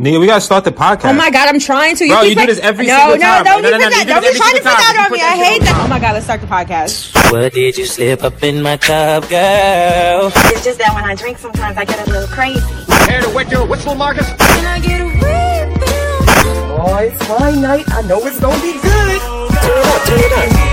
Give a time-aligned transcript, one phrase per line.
[0.00, 1.10] Nigga, we gotta start the podcast.
[1.10, 2.08] Oh my god, I'm trying to.
[2.08, 3.44] Bro, keep you do this every no, single no, time.
[3.44, 4.06] Don't No, be no, no, put you that.
[4.06, 5.20] do Don't this be every trying to single put that on me.
[5.20, 5.84] I hate on that.
[5.84, 7.30] Oh my god, let's start the podcast.
[7.30, 10.32] What did you slip up in my cup, girl?
[10.56, 12.64] It's just that when I drink, sometimes I get a little crazy.
[13.04, 14.26] Care to wet your whistle, Marcus?
[16.80, 17.84] Oh, it's my night.
[17.92, 19.20] I know it's gonna be good.
[19.20, 20.69] Turn it up, turn it up.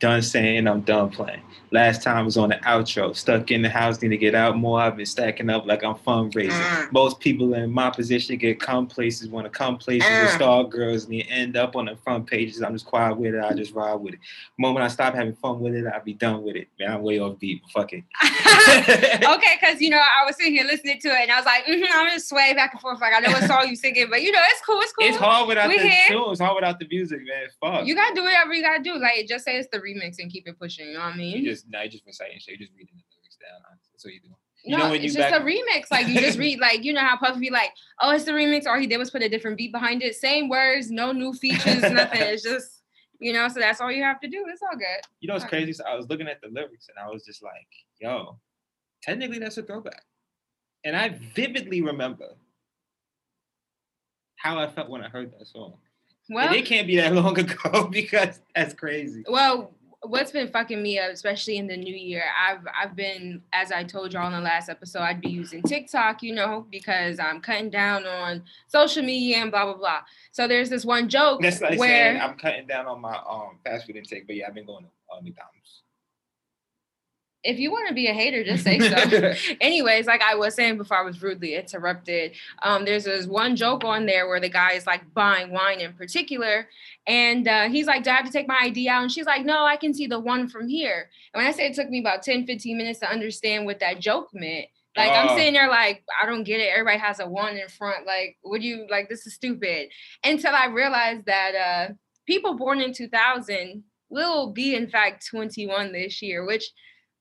[0.00, 1.42] Done saying I'm done playing.
[1.72, 3.14] Last time was on the outro.
[3.14, 4.80] Stuck in the house, need to get out more.
[4.80, 6.50] I've been stacking up like I'm fundraising.
[6.50, 6.92] Mm.
[6.92, 10.22] Most people in my position get come places, want to come places Mm.
[10.22, 12.60] with star girls, and you end up on the front pages.
[12.62, 13.44] I'm just quiet with it.
[13.44, 14.20] I just ride with it.
[14.58, 16.68] moment I stop having fun with it, I'll be done with it.
[16.78, 17.62] Man, I'm way off beat.
[17.72, 18.04] Fuck it.
[19.24, 21.64] okay, because you know I was sitting here listening to it and I was like,
[21.64, 23.00] mm-hmm, I'm gonna sway back and forth.
[23.00, 24.80] Like I know what song you're singing, but you know it's cool.
[24.80, 25.06] It's cool.
[25.06, 26.02] It's hard without We the here.
[26.08, 27.48] It's hard without the music, man.
[27.60, 27.86] Fuck.
[27.86, 28.98] You gotta do whatever you gotta do.
[28.98, 30.88] Like just say it's the remix and keep it pushing.
[30.88, 31.44] You know what I mean?
[31.60, 32.58] Just now you just reciting shit.
[32.58, 33.60] You just reading the lyrics down.
[33.92, 34.28] That's what you do.
[34.64, 35.90] You no, know when it's just back- a remix.
[35.90, 38.66] Like you just read, like you know how Puffy be like, "Oh, it's the remix,"
[38.66, 41.82] All he did was put a different beat behind it, same words, no new features,
[41.90, 42.20] nothing.
[42.22, 42.82] It's just,
[43.18, 44.44] you know, so that's all you have to do.
[44.48, 45.02] It's all good.
[45.20, 45.72] You know it's crazy?
[45.72, 47.68] So I was looking at the lyrics and I was just like,
[48.00, 48.38] yo,
[49.02, 50.02] technically that's a throwback.
[50.84, 52.28] And I vividly remember
[54.36, 55.74] how I felt when I heard that song.
[56.30, 59.24] Well, and it can't be that long ago because that's crazy.
[59.28, 63.70] well, what's been fucking me up, especially in the new year, I've I've been, as
[63.70, 67.40] I told y'all in the last episode, I'd be using TikTok, you know, because I'm
[67.40, 70.00] cutting down on social media and blah blah blah.
[70.32, 73.58] So there's this one joke That's like where saying I'm cutting down on my um
[73.64, 75.82] fast food intake, but yeah, I've been going to uh, McDonald's.
[77.42, 79.32] If you want to be a hater, just say so.
[79.60, 82.32] Anyways, like I was saying before I was rudely interrupted,
[82.62, 85.92] um, there's this one joke on there where the guy is like buying wine in
[85.94, 86.68] particular,
[87.06, 89.02] and uh, he's like, Do I have to take my ID out?
[89.02, 91.08] And she's like, No, I can see the one from here.
[91.32, 94.00] And when I say it took me about 10, 15 minutes to understand what that
[94.00, 94.66] joke meant,
[94.96, 95.36] like I'm Oh.
[95.36, 96.70] sitting there like, I don't get it.
[96.72, 98.06] Everybody has a one in front.
[98.06, 99.88] Like, would you like this is stupid?
[100.24, 101.92] Until I realized that uh
[102.26, 106.70] people born in 2000 will be in fact 21 this year, which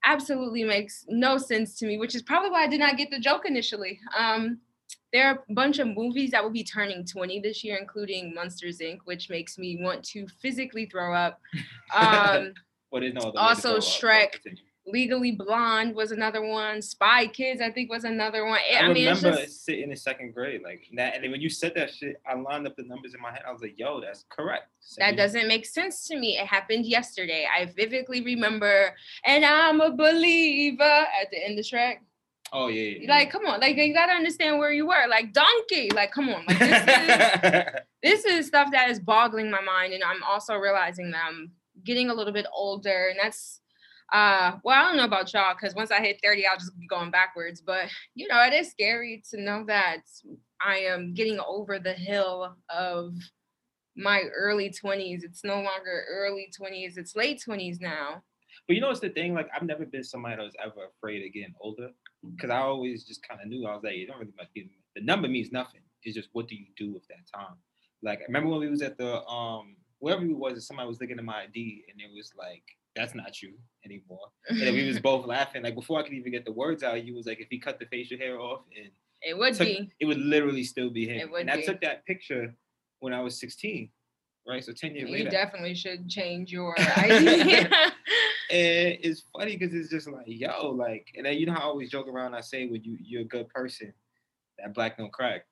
[0.05, 3.19] absolutely makes no sense to me, which is probably why I did not get the
[3.19, 3.99] joke initially.
[4.17, 4.59] Um,
[5.11, 8.79] there are a bunch of movies that will be turning 20 this year, including Monsters
[8.79, 11.39] Inc., which makes me want to physically throw up.
[11.95, 12.53] Um,
[12.91, 14.31] Well, there's no other Also, up, Shrek.
[14.43, 14.63] continue.
[14.91, 16.81] Legally Blonde was another one.
[16.81, 18.59] Spy Kids, I think, was another one.
[18.71, 21.41] I, I, mean, it's remember just sitting in second grade, like that, and then when
[21.41, 23.41] you said that shit, I lined up the numbers in my head.
[23.47, 26.37] I was like, "Yo, that's correct." So that you- doesn't make sense to me.
[26.37, 27.47] It happened yesterday.
[27.53, 28.95] I vividly remember,
[29.25, 32.03] and I'm a believer at the end of the track.
[32.51, 32.97] Oh yeah.
[33.01, 35.07] yeah, Like, come on, like you gotta understand where you were.
[35.07, 37.63] Like donkey, like come on, like this is
[38.03, 41.51] this is stuff that is boggling my mind, and I'm also realizing that I'm
[41.83, 43.61] getting a little bit older, and that's
[44.13, 46.87] uh well, I don't know about y'all, because once I hit 30, I'll just be
[46.87, 47.61] going backwards.
[47.61, 50.01] But you know, it is scary to know that
[50.65, 53.13] I am getting over the hill of
[53.95, 55.23] my early 20s.
[55.23, 58.23] It's no longer early 20s, it's late 20s now.
[58.67, 59.33] But you know what's the thing?
[59.33, 61.89] Like I've never been somebody that was ever afraid of getting older.
[62.39, 65.01] Cause I always just kind of knew I was like, it don't really be the
[65.01, 65.81] number means nothing.
[66.03, 67.55] It's just what do you do with that time?
[68.03, 70.99] Like I remember when we was at the um wherever we was and somebody was
[70.99, 72.63] looking at my ID and it was like,
[72.95, 73.53] that's not you
[73.85, 74.27] anymore.
[74.49, 75.63] And then we was both laughing.
[75.63, 77.79] Like before I could even get the words out, you was like, if he cut
[77.79, 78.89] the facial hair off and
[79.21, 79.89] It would took- be.
[79.99, 81.31] it would literally still be him.
[81.39, 81.63] And I be.
[81.63, 82.55] took that picture
[82.99, 83.89] when I was 16.
[84.47, 84.63] Right.
[84.63, 85.29] So 10 years You later.
[85.29, 87.69] definitely should change your idea.
[88.51, 91.63] And it's funny because it's just like, yo, like, and then you know how I
[91.65, 92.33] always joke around.
[92.33, 93.93] I say when you you're a good person,
[94.57, 95.45] that black don't crack.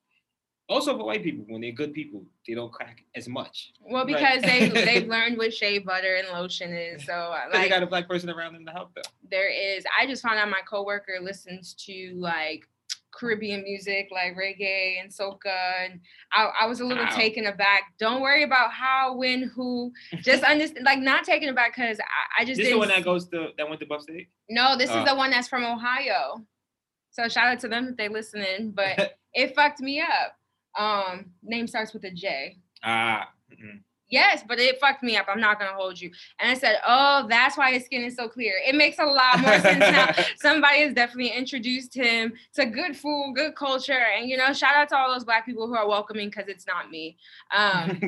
[0.70, 3.72] Also for white people, when they're good people, they don't crack as much.
[3.82, 4.16] Well, Right.
[4.18, 7.06] because they they've learned what shea butter and lotion is.
[7.06, 9.04] So uh, 'Cause they got a black person around them to help them.
[9.32, 9.86] there is.
[9.98, 12.68] I just found out my coworker listens to like
[13.12, 16.00] Caribbean music, like reggae and soca, and
[16.34, 17.94] I, I was a little taken aback.
[17.98, 19.92] Don't worry about how, when, who.
[20.22, 23.04] Just understand, like not taken aback because I, I just This is the one that
[23.04, 24.28] goes to that went to Buff State.
[24.50, 25.00] no, this Oh.
[25.00, 26.46] is the one that's from Ohio.
[27.10, 28.72] So shout out to them if they listening.
[28.72, 30.37] But it fucked me up.
[30.78, 32.58] Um, name starts with a J.
[32.84, 33.82] ah, mm-mm.
[34.10, 35.26] Yes, but it fucked me up.
[35.28, 36.10] I'm not gonna hold you.
[36.40, 38.54] And I said, Oh, that's why his skin is so clear.
[38.66, 40.14] It makes a lot more sense now.
[40.38, 44.88] Somebody has definitely introduced him to good food, good culture, and you know, shout out
[44.90, 47.18] to all those black people who are welcoming because it's not me.
[47.54, 48.00] Um,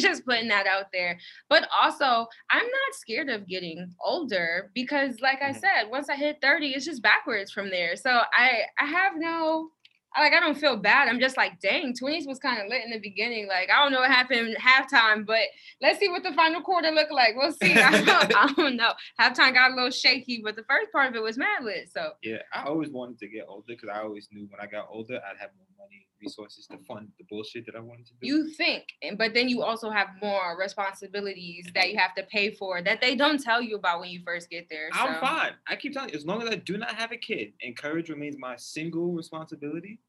[0.00, 1.16] just putting that out there.
[1.48, 5.60] But also, I'm not scared of getting older because, like I Mhm.
[5.60, 7.94] said, once I hit 30, it's just backwards from there.
[7.94, 9.70] So I, I have no,
[10.20, 11.08] like I don't feel bad.
[11.08, 13.46] I'm just like, dang, 20s was kind of lit in the beginning.
[13.46, 15.46] Like I don't know what happened halftime, but
[15.80, 17.34] let's see what the final quarter look like.
[17.36, 17.72] We'll see.
[17.78, 18.92] I don't, I don't know.
[19.20, 21.90] Halftime got a little shaky, but the first part of it was mad lit.
[21.92, 24.88] So Yeah, I always wanted to get older because I always knew when I got
[24.90, 28.26] older I'd have more money, resources to fund the bullshit that I wanted to do.
[28.26, 31.92] you think, and but then you also have more responsibilities that mm-hmm.
[31.92, 34.68] you have to pay for that they don't tell you about when you first get
[34.68, 34.88] there.
[34.92, 35.52] I'm fine.
[35.66, 38.08] I keep telling you, as long as I do not have a kid and courage
[38.08, 40.00] remains my single responsibility,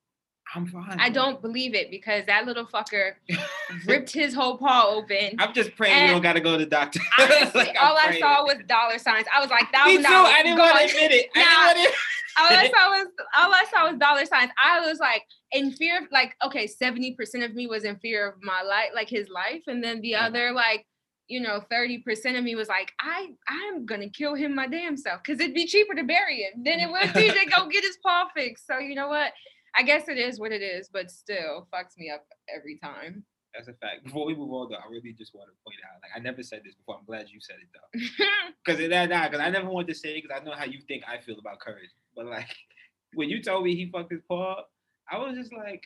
[0.56, 1.00] I'm fine.
[1.00, 3.12] I don't believe it because that little fucker
[3.86, 5.36] ripped his whole paw open.
[5.38, 7.00] I'm just praying you don't gotta go to the doctor.
[7.20, 9.26] Honestly, Like, all I saw was dollar signs.
[9.36, 10.04] I was like, Me thousand too.
[10.04, 10.34] dollars.
[10.36, 11.30] I didn't want to admit it.
[11.36, 11.96] I didn't
[12.40, 13.08] all I saw was
[13.38, 14.52] all I saw was dollar signs.
[14.64, 18.28] I was like in fear of like okay, seventy percent of me was in fear
[18.30, 20.22] of my life, like his life, and then the Mhm.
[20.24, 20.86] other like
[21.28, 24.96] you know thirty percent of me was like I I'm gonna kill him my damn
[24.96, 27.84] self because it'd be cheaper to bury him than it would be to go get
[27.84, 28.66] his paw fixed.
[28.66, 29.34] So you know what?
[29.78, 33.24] I guess it is what it is, but still fucks me up every time.
[33.54, 34.04] That's a fact.
[34.04, 36.44] Before we move on, though, I really just want to point out, like, I never
[36.44, 36.98] said this before.
[37.00, 38.00] I'm glad you said it though,
[38.66, 40.80] because that, nah, because I never wanted to say it because I know how you
[40.88, 41.90] think I feel about courage.
[42.16, 42.48] But like,
[43.14, 44.64] when you told me he fucked his paw,
[45.12, 45.84] I was just like,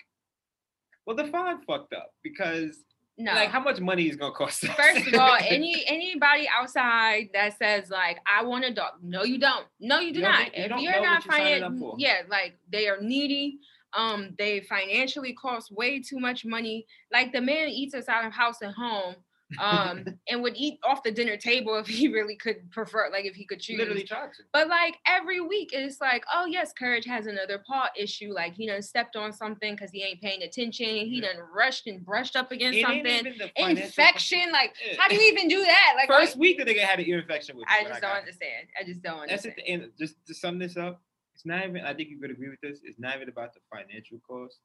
[1.05, 2.83] well, the fine fucked up because,
[3.17, 3.33] no.
[3.33, 4.65] like, how much money is gonna cost?
[4.65, 4.75] us?
[4.75, 9.37] First of all, any anybody outside that says like I want a dog, no, you
[9.37, 9.65] don't.
[9.79, 12.89] No, you do You you if you're not what you're signing finding, yeah, like they
[12.89, 13.59] are needy.
[13.95, 16.85] Um, they financially cost way too much money.
[17.11, 19.15] Like the man eats us out of house and home,
[19.59, 23.35] um, and would eat off the dinner table if he really could prefer, like if
[23.35, 23.77] he could choose.
[23.77, 24.43] literally tried to.
[24.51, 28.33] But like every week, it's like, oh yes, Courage has another paw issue.
[28.33, 30.85] Like he done stepped on something because he ain't paying attention.
[30.87, 31.33] He Yeah.
[31.33, 33.23] done rushed and brushed up against It something.
[33.37, 34.95] the Infection, like Yeah.
[34.97, 35.93] how do you even do that?
[35.97, 38.67] Like First week the nigga had an ear infection with I just got don't understand.
[38.79, 39.29] I just don't understand.
[39.29, 39.81] That's understand.
[39.81, 39.83] it.
[39.85, 41.01] And just to sum this up,
[41.33, 41.81] it's not even.
[41.81, 42.81] I think you could agree with this.
[42.83, 44.59] It's not even about the financial cost.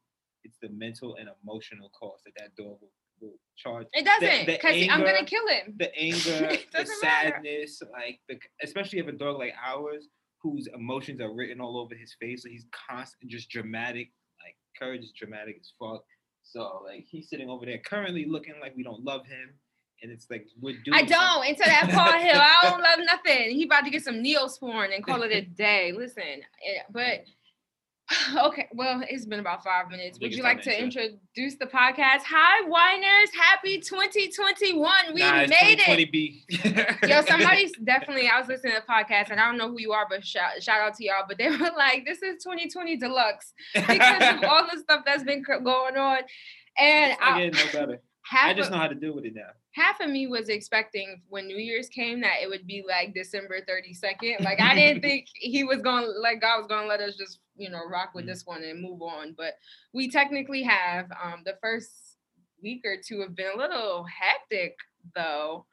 [0.45, 3.87] It's the mental and emotional cost that that dog will, will charge.
[3.93, 5.75] It doesn't, because I'm gonna kill him.
[5.79, 7.31] The anger, the doesn't matter.
[7.43, 10.09] sadness, like the especially if a dog like ours,
[10.43, 14.13] whose emotions are written all over his face, so he's constant, just dramatic.
[14.45, 16.05] Like courage is dramatic as fuck.
[16.43, 19.55] So like he's sitting over there currently looking like we don't love him,
[20.03, 20.95] and it's like we're doing.
[20.95, 21.47] I don't.
[21.47, 23.51] Into that Paul Hill, I don't love nothing.
[23.51, 25.93] He about to get some Neosporin and call it a day.
[25.93, 27.25] Listen, eh, but
[28.47, 28.69] okay.
[28.73, 30.19] Well, it's been about five minutes.
[30.21, 31.03] Would you like to to intro.
[31.03, 32.23] introduce the podcast?
[32.27, 33.29] Hi, Winers!
[33.39, 35.15] Happy 2021.
[35.15, 36.45] We nah, made it.
[36.53, 37.09] 2020B.
[37.09, 38.29] Yo, somebody's definitely.
[38.29, 40.63] I was listening to the podcast, and I don't know who you are, but shout,
[40.63, 41.25] shout out to y'all.
[41.27, 45.43] But they were like, "This is 2020 deluxe because of all the stuff that's been
[45.43, 46.19] going on."
[46.79, 48.03] And I I, no better.
[48.23, 49.51] half I just know how to deal with it now.
[49.79, 53.61] Half of me was expecting when New Year's came that it would be like December
[53.61, 54.43] 32nd.
[54.43, 57.39] Like I didn't think he was going, like God was going to let us just
[57.57, 58.29] you know rock with Mhm.
[58.29, 59.35] this one and move on.
[59.37, 59.55] But
[59.93, 61.07] we technically have.
[61.23, 61.91] Um, the first
[62.63, 64.77] week or two have been a little hectic
[65.15, 65.65] though.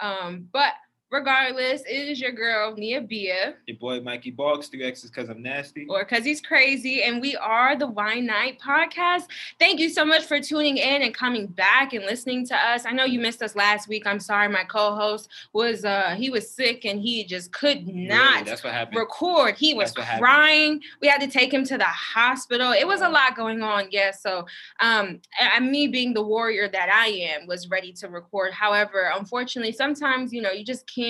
[0.00, 0.72] Um, but
[1.12, 5.86] regardless, it is your girl Nubia, Your boy Mikey Boggs, three X's because I'm nasty.
[5.88, 9.24] or because he's crazy, and we are the Wine Night Podcast.
[9.58, 12.86] Thank you so much for tuning in and coming back and listening to us.
[12.86, 14.06] I know you missed us last week.
[14.06, 18.46] I'm sorry, my co-host was uh he was sick and he just could Really, not
[18.46, 18.96] that's what happened.
[18.98, 19.56] record.
[19.58, 20.22] He was That's what happened.
[20.24, 20.80] crying.
[21.02, 22.72] We had to take him to the hospital.
[22.72, 23.88] It was a lot going on.
[23.90, 24.22] Yes.
[24.22, 24.46] So
[24.80, 28.52] um and me being the warrior that I am was ready to record.
[28.54, 31.01] However, unfortunately, sometimes you know you just can't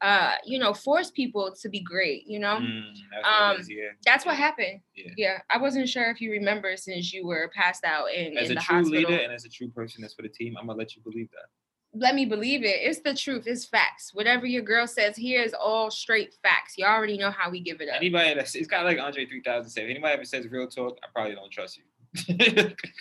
[0.00, 2.56] uh you know force people to be great, you know?
[2.56, 3.90] Mm, that's what Um, is, yeah.
[4.04, 4.80] That's what happened.
[4.96, 5.12] Yeah.
[5.16, 5.38] Yeah.
[5.50, 8.60] I wasn't sure if you remember since you were passed out in, As in a
[8.60, 9.10] the true hospital.
[9.10, 11.30] leader and as a true person that's for the team, I'm gonna let you believe
[11.30, 11.46] that.
[11.96, 12.78] Let me believe it.
[12.82, 13.44] It's the truth.
[13.46, 14.10] It's facts.
[14.14, 16.74] Whatever your girl says here is all straight facts.
[16.76, 17.98] You already know how we give it up.
[17.98, 19.84] Anybody that's it's kind of like Andre 3000 said.
[19.88, 21.84] Anybody ever says real talk, I probably don't trust you.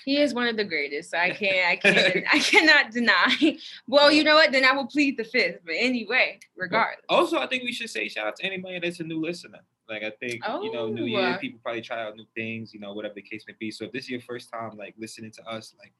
[0.05, 1.11] He is one of the greatest.
[1.11, 3.57] So I can't, I can't, I cannot deny.
[3.87, 4.51] Well, you know what?
[4.51, 5.59] Then I will plead the fifth.
[5.65, 7.05] But anyway, regardless.
[7.09, 9.59] also, I think we should say shout out to anybody that's a new listener.
[9.89, 12.73] Like I think you know, New Oh, Year, uh, people probably try out new things,
[12.73, 13.69] you know, whatever the case may be.
[13.69, 15.93] So if this is your first time like listening to us, like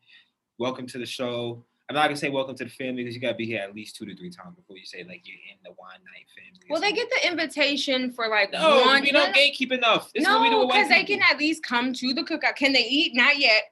[0.58, 1.64] welcome to the show.
[1.90, 3.96] I'm not gonna say welcome to the family because you gotta be here at least
[3.96, 6.66] two to three times before you say like you're in the wine night family.
[6.70, 9.02] Well, they get the invitation for like no, one.
[9.02, 10.12] we don't gatekeep enough.
[10.14, 12.56] This is what we do no, because they can at least come to the cookout.
[12.56, 13.14] Can they eat?
[13.16, 13.64] Not yet.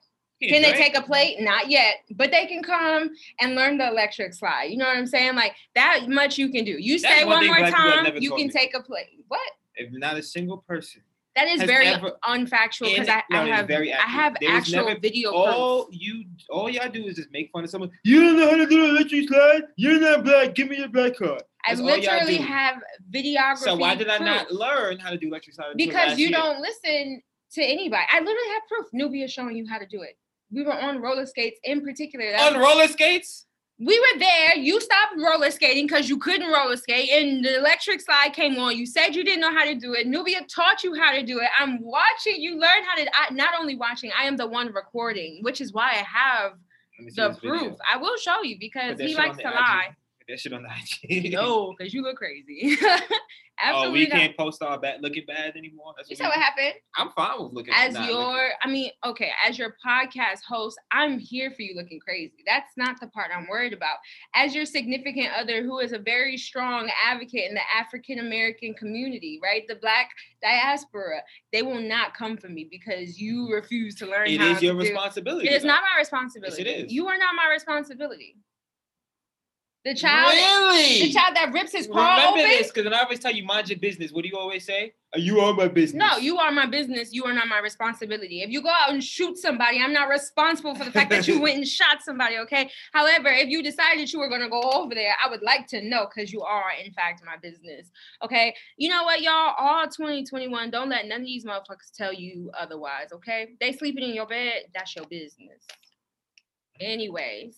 [0.41, 1.39] Can they take a plate?
[1.39, 1.97] Not yet.
[2.15, 4.65] But they can come and learn the electric slide.
[4.65, 5.35] You know what I'm saying?
[5.35, 6.71] Like that much you can do.
[6.71, 8.49] You That's say one one more black people have time, you can me.
[8.49, 9.23] take a plate.
[9.27, 9.41] What?
[9.75, 11.03] If not a single person.
[11.35, 14.85] That is very ever- unfactual because I, no, I have very I have There actual
[14.87, 17.89] never- video All you, all y'all do is just make fun of someone.
[18.03, 19.61] You don't know how to do an electric slide.
[19.77, 20.55] You're not black.
[20.55, 21.43] Give me your black card.
[21.65, 22.77] I That's y'all literally have
[23.11, 23.57] videography.
[23.59, 25.77] So why did I not learn how to do electric slide?
[25.77, 26.37] Because you year?
[26.37, 27.21] don't listen
[27.53, 28.03] to anybody.
[28.11, 28.87] I literally have proof.
[28.91, 30.17] Nubia showing you how to do it.
[30.51, 32.31] We were on roller skates in particular.
[32.31, 33.45] That On roller skates?
[33.83, 34.55] We were there.
[34.57, 38.77] You stopped roller skating because you couldn't roller skate, and the electric slide came on.
[38.77, 40.05] You said you didn't know how to do it.
[40.07, 41.47] Nubia taught you how to do it.
[41.59, 43.09] I'm watching you learn how to.
[43.15, 46.51] I, not only watching, I am the one recording, which is why I have
[46.99, 47.57] Let me see the this video.
[47.57, 47.77] proof.
[47.91, 49.53] I will show you because he likes to IG.
[49.55, 49.87] lie.
[50.19, 50.69] Put that shit on the
[51.09, 51.31] IG.
[51.33, 52.77] No, because you look crazy.
[53.63, 54.11] Oh, we not.
[54.11, 55.93] can't post our bad looking bad anymore.
[55.95, 56.73] That's You what saw what happened?
[56.95, 61.19] I'm fine with looking As your, looking- I mean, okay, as your podcast host, I'm
[61.19, 62.43] here for you looking crazy.
[62.45, 63.97] That's not the part I'm worried about.
[64.33, 69.39] As your significant other, who is a very strong advocate in the African American community,
[69.43, 69.67] right?
[69.67, 70.09] The Black
[70.41, 74.75] diaspora, they will not come for me because you refuse to learn It is your
[74.75, 75.47] responsibility.
[75.47, 76.61] It is not my responsibility.
[76.61, 76.93] It is.
[76.93, 78.37] You are not my responsibility.
[79.83, 81.01] The child, Really?
[81.07, 82.43] the child that rips his paw Remember open.
[82.51, 84.93] this, because when I always tell you mind your business, what do you always say?
[85.15, 85.99] You are my business.
[85.99, 87.11] No, you are my business.
[87.11, 88.43] You are not my responsibility.
[88.43, 91.41] If you go out and shoot somebody, I'm not responsible for the fact that you
[91.41, 92.37] went and shot somebody.
[92.37, 92.69] Okay.
[92.93, 95.81] However, if you decided you were going to go over there, I would like to
[95.81, 97.89] know because you are, in fact, my business.
[98.23, 98.53] Okay.
[98.77, 99.55] You know what, y'all?
[99.57, 103.07] All 2021, don't let none of these motherfuckers tell you otherwise.
[103.11, 103.49] Okay.
[103.59, 104.65] They sleeping in your bed.
[104.75, 105.65] That's your business.
[106.79, 107.57] Anyways,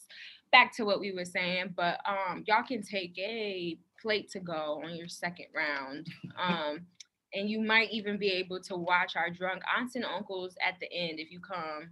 [0.54, 4.82] back to what we were saying, but um, y'all can take a plate to go
[4.86, 6.08] on your second round.
[6.42, 6.86] Um,
[7.34, 10.88] and you might even be able to watch our drunk aunts and uncles at the
[10.94, 11.90] end if you come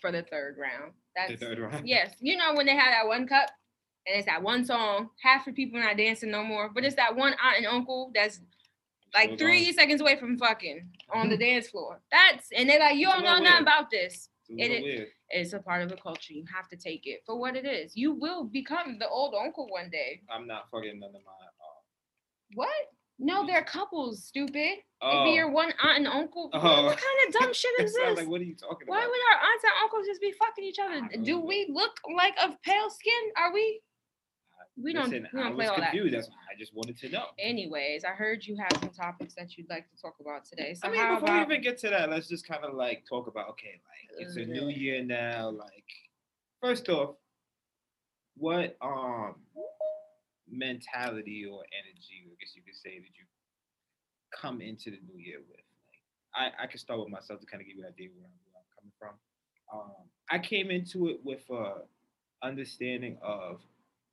[0.00, 0.92] for the third round.
[1.14, 1.86] That's The third round.
[1.86, 2.14] yes.
[2.20, 3.50] You know when they have that one cup
[4.06, 7.14] and it's that one song, half the people not dancing no more, but it's that
[7.14, 8.40] one aunt and uncle that's
[9.14, 9.74] like Hold three on.
[9.74, 12.00] seconds away from fucking on the dance floor.
[12.10, 14.30] That's and they're like, you don't know nothing about this.
[14.58, 15.08] It weird.
[15.30, 16.34] It's a part of the culture.
[16.34, 17.96] You have to take it for what it is.
[17.96, 20.20] You will become the old uncle one day.
[20.30, 21.32] I'm not fucking none of my.
[21.32, 21.80] Uh,
[22.54, 22.68] What?
[23.18, 24.56] No, they're couples, stupid.
[24.56, 26.48] It'd oh, be your one aunt and uncle.
[26.52, 26.84] What- Oh.
[26.86, 28.18] What kind of dumb shit is this?
[28.18, 29.06] like, what are you talking Why about?
[29.06, 31.22] Why would our aunts and uncles just be fucking each other?
[31.24, 33.22] Do we look like of pale skin?
[33.36, 33.80] Are we?
[34.80, 35.10] We don't.
[35.10, 35.90] Listen, we I don't play was all that.
[35.90, 36.14] confused.
[36.14, 37.24] That's why I just wanted to know.
[37.38, 40.74] Anyways, I heard you have some topics that you'd like to talk about today.
[40.74, 41.48] So I mean, how before about?
[41.48, 44.36] we even get to that, let's just kind of like talk about okay, like it's
[44.36, 45.50] a new year now.
[45.50, 45.84] Like,
[46.60, 47.16] first off,
[48.36, 49.34] what um
[50.50, 53.26] mentality or energy, I guess you could say, did you
[54.34, 55.60] come into the new year with?
[56.34, 58.24] Like, I I can start with myself to kind of give you an idea where
[58.24, 59.14] I'm, where I'm coming from.
[59.72, 61.82] Um, I came into it with a
[62.42, 63.60] understanding of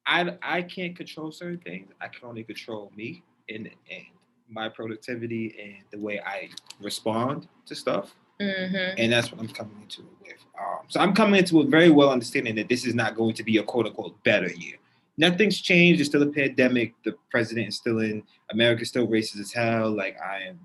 [0.10, 1.92] I I can't control certain things.
[2.02, 4.06] I can only control me and and
[4.50, 6.50] my productivity and the way I
[6.82, 8.16] respond to stuff.
[8.42, 8.96] Mhm.
[8.98, 10.46] And that's what I'm coming into it with.
[10.60, 13.44] Um, so I'm coming into it very well understanding that this is not going to
[13.44, 14.78] be a quote unquote better year.
[15.18, 16.00] Nothing's changed.
[16.00, 16.96] It's still a pandemic.
[17.04, 18.24] The president is still in.
[18.52, 19.92] America's still racist as hell.
[19.92, 20.60] Like I am,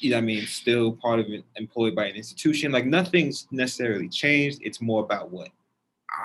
[0.00, 2.72] you know, what I mean, still part of it, employed by an institution.
[2.72, 4.58] Like nothing's necessarily changed.
[4.62, 5.48] It's more about what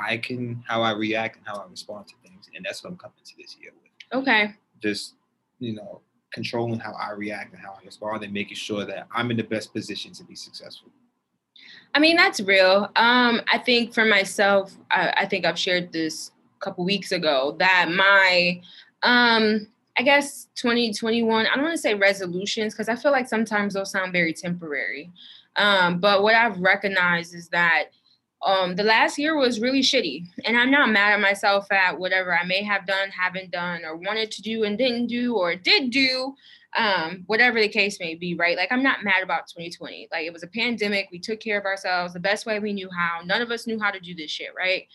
[0.05, 2.49] I can, how I react, and how I respond to things.
[2.55, 4.21] And that's what I'm coming to this year with.
[4.21, 4.53] Okay.
[4.81, 5.15] Just,
[5.59, 9.31] you know, controlling how I react and how I respond, and making sure that I'm
[9.31, 10.89] in the best position to be successful.
[11.93, 12.89] I mean, that's real.
[12.95, 17.55] Um, I think for myself, I, I think I've shared this a couple weeks ago
[17.59, 18.61] that my,
[19.03, 19.67] um,
[19.97, 23.91] I guess 2021, I don't want to say resolutions because I feel like sometimes those
[23.91, 25.11] sound very temporary.
[25.55, 27.85] Um, but what I've recognized is that
[28.41, 30.25] um, the last year was really shitty.
[30.45, 33.97] And I'm not mad at myself at whatever I may have done, haven't done, or
[33.97, 36.35] wanted to do and didn't do, or did do
[36.77, 38.55] um, whatever the case may be, right?
[38.55, 40.07] Like I'm not mad about 2020.
[40.11, 41.09] Like it was a pandemic.
[41.11, 43.21] We took care of ourselves the best way we knew how.
[43.25, 44.87] None of us knew how to do this shit, right?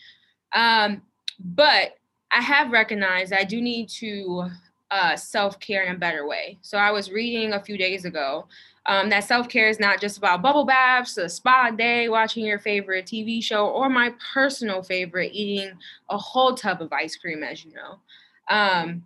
[0.53, 1.01] Um,
[1.39, 1.95] but
[2.31, 4.49] I have recognized I do need to
[4.89, 6.57] uh, self care in a better way.
[6.61, 8.47] So I was reading a few days ago
[8.87, 12.59] um, that self care is not just about bubble baths, a spa day, watching your
[12.59, 15.71] favorite TV show, or my personal favorite, eating
[16.09, 17.99] a whole tub of ice cream, as you know.
[18.47, 19.03] Um,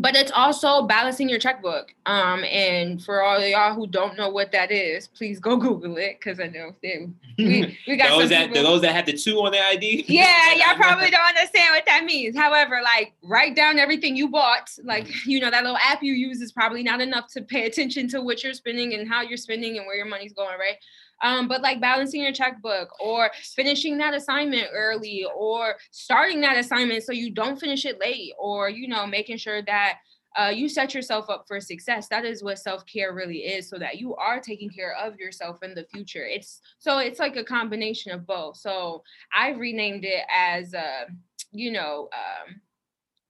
[0.00, 1.94] but it's also balancing your checkbook.
[2.06, 5.96] Um, and for all of y'all who don't know what that is, please go Google
[5.96, 9.12] it because I know they, we, we got those that people- those that have the
[9.12, 10.04] two on their ID.
[10.08, 12.36] yeah, y'all probably don't understand what that means.
[12.36, 14.70] However, like write down everything you bought.
[14.84, 18.08] Like, you know, that little app you use is probably not enough to pay attention
[18.08, 20.76] to what you're spending and how you're spending and where your money's going, right?
[21.22, 27.04] Um, but like balancing your checkbook or finishing that assignment early or starting that assignment
[27.04, 29.98] so you don't finish it late or, you know, making sure that
[30.36, 32.08] uh, you set yourself up for success.
[32.08, 35.62] That is what self care really is, so that you are taking care of yourself
[35.62, 36.26] in the future.
[36.26, 38.58] It's so it's like a combination of both.
[38.58, 39.02] So
[39.34, 41.06] I've renamed it as, uh,
[41.52, 42.60] you know, um,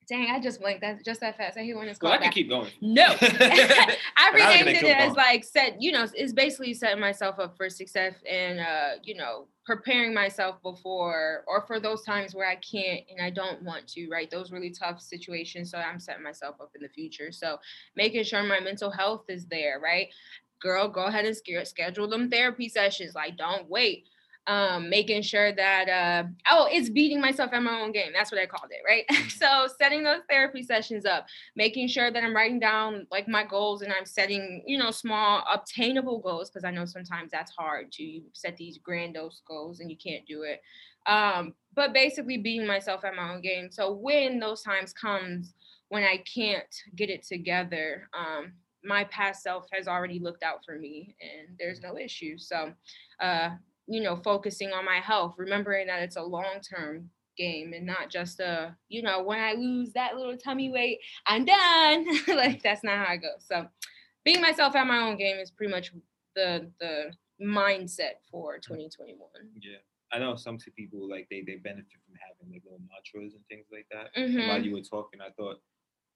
[0.09, 0.83] Dang, I just blinked.
[0.83, 1.59] That just that fast.
[1.59, 2.71] I hate when it's Well, I can keep going.
[2.81, 5.15] No, I But I was renamed it as going.
[5.17, 5.83] like set.
[5.83, 10.63] You know, it's basically setting myself up for success and uh, you know, preparing myself
[10.63, 14.09] before or for those times where I can't and I don't want to.
[14.09, 15.71] Right, those really tough situations.
[15.73, 17.33] So I'm setting myself up in the future.
[17.33, 17.59] So
[17.97, 19.81] making sure my mental health is there.
[19.83, 20.09] Right,
[20.61, 21.37] girl, go ahead and
[21.67, 23.17] schedule them therapy sessions.
[23.17, 24.05] Like, don't wait.
[24.49, 28.13] Um, making sure that uh oh, it's beating myself at my own game.
[28.15, 29.05] That's what I called it, right?
[29.31, 33.83] so setting those therapy sessions up making sure that I'm writing down like my goals
[33.83, 38.21] and I'm setting, you know, small obtainable goals because I know sometimes that's hard to
[38.33, 40.61] set these grandiose goals and you can't do it.
[41.07, 43.71] Um, but basically being myself at my own game.
[43.71, 45.55] So when those times comes
[45.89, 46.65] when I can't
[46.97, 48.53] get it together, um,
[48.85, 52.39] my past self has already looked out for me and there's no issue.
[52.39, 52.73] So
[53.21, 53.51] uh,
[53.87, 58.41] you know, focusing on my health, remembering that it's a long-term game and not just
[58.41, 62.07] a, you know, when I lose that little tummy weight, I'm done.
[62.37, 63.29] like that's not how I go.
[63.39, 63.67] So
[64.25, 65.93] being myself at my own game is pretty much
[66.35, 69.19] the the mindset for 2021.
[69.61, 69.79] Yeah.
[70.13, 73.67] I know some people like they they benefit from having like little mantras and things
[73.73, 74.11] like that.
[74.15, 74.65] And while mm-hmm.
[74.65, 75.57] you were talking, I thought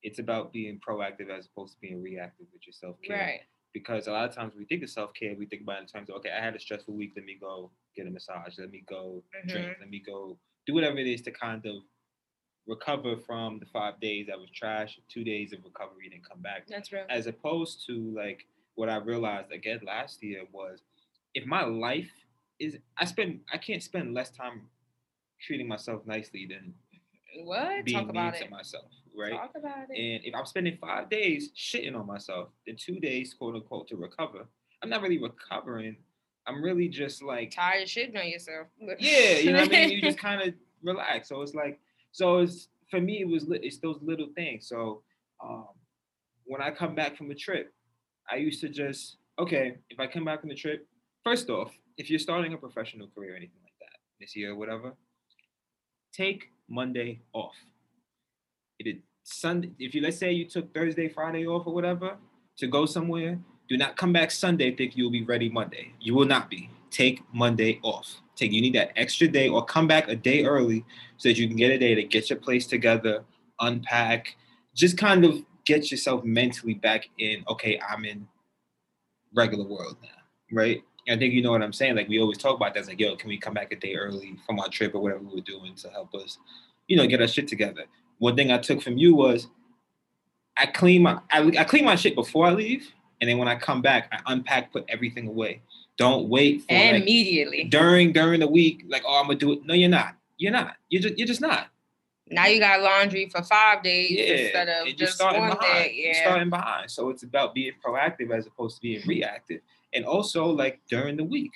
[0.02, 3.18] it's about being proactive as opposed to being reactive with your self care.
[3.18, 3.40] Right.
[3.72, 5.82] Because a lot of times when we think of self care, we think about it
[5.82, 7.12] in terms of okay, I had a stressful week.
[7.16, 8.58] Let me go get a massage.
[8.58, 9.66] Let me go drink.
[9.66, 9.80] Mm-hmm.
[9.80, 10.36] Let me go
[10.66, 11.76] do whatever it is to kind of
[12.66, 16.66] recover from the five days that was trash, two days of recovery, then come back
[16.68, 17.04] That's real.
[17.08, 20.80] as opposed to like what I realized again last year was
[21.34, 22.10] if my life
[22.60, 24.62] is I spend I can't spend less time
[25.40, 26.74] treating myself nicely than
[27.44, 27.84] What?
[27.84, 28.44] being Talk about mean it.
[28.44, 28.84] to myself,
[29.16, 29.32] right?
[29.32, 29.98] Talk about it.
[29.98, 33.96] And if I'm spending five days shitting on myself, then two days, quote unquote, to
[33.96, 34.46] recover,
[34.82, 35.96] I'm not really recovering.
[36.46, 38.66] I'm really just like Tired of shitting on yourself.
[38.98, 39.90] yeah, you know what I mean.
[39.90, 41.28] You just kind of relax.
[41.28, 41.78] So it's like,
[42.12, 43.20] so it's for me.
[43.20, 44.66] It was it's those little things.
[44.66, 45.02] So
[45.42, 45.68] um,
[46.44, 47.72] when I come back from a trip,
[48.30, 49.76] I used to just okay.
[49.90, 50.88] If I come back from the trip,
[51.24, 54.56] first off, if you're starting a professional career or anything like that this year or
[54.56, 54.94] whatever,
[56.12, 57.54] take Monday off.
[59.22, 59.70] Sunday.
[59.78, 62.16] If you let's say you took Thursday, Friday off or whatever
[62.58, 65.92] to go somewhere, do not come back Sunday think you'll be ready Monday.
[66.00, 66.70] You will not be.
[66.90, 68.20] Take Monday off.
[68.34, 70.84] Take you need that extra day or come back a day early
[71.18, 73.22] so that you can get a day to get your place together,
[73.60, 74.36] unpack,
[74.74, 78.26] just kind of get yourself mentally back in, okay, I'm in
[79.34, 80.08] regular world now,
[80.52, 80.82] right?
[81.08, 81.96] I think you know what I'm saying.
[81.96, 82.80] Like we always talk about that.
[82.80, 85.22] It's like, yo, can we come back a day early from our trip or whatever
[85.22, 86.38] we were doing to help us,
[86.88, 87.84] you know, get our shit together.
[88.20, 89.48] One thing I took from you was
[90.56, 92.86] I clean my I, I clean my shit before I leave,
[93.20, 95.62] and then when I come back, I unpack, put everything away.
[95.96, 97.64] Don't wait for like, Immediately.
[97.64, 99.64] during during the week, like, oh, I'm gonna do it.
[99.64, 100.14] No, you're not.
[100.36, 100.76] You're not.
[100.90, 101.68] You're just you're just not.
[102.30, 104.24] Now you got laundry for five days Yeah.
[104.34, 105.84] instead of and just starting one behind.
[105.84, 105.92] day.
[105.94, 106.22] You're Yeah.
[106.22, 106.90] starting behind.
[106.90, 109.62] So it's about being proactive as opposed to being reactive.
[109.94, 111.50] And also like during the week.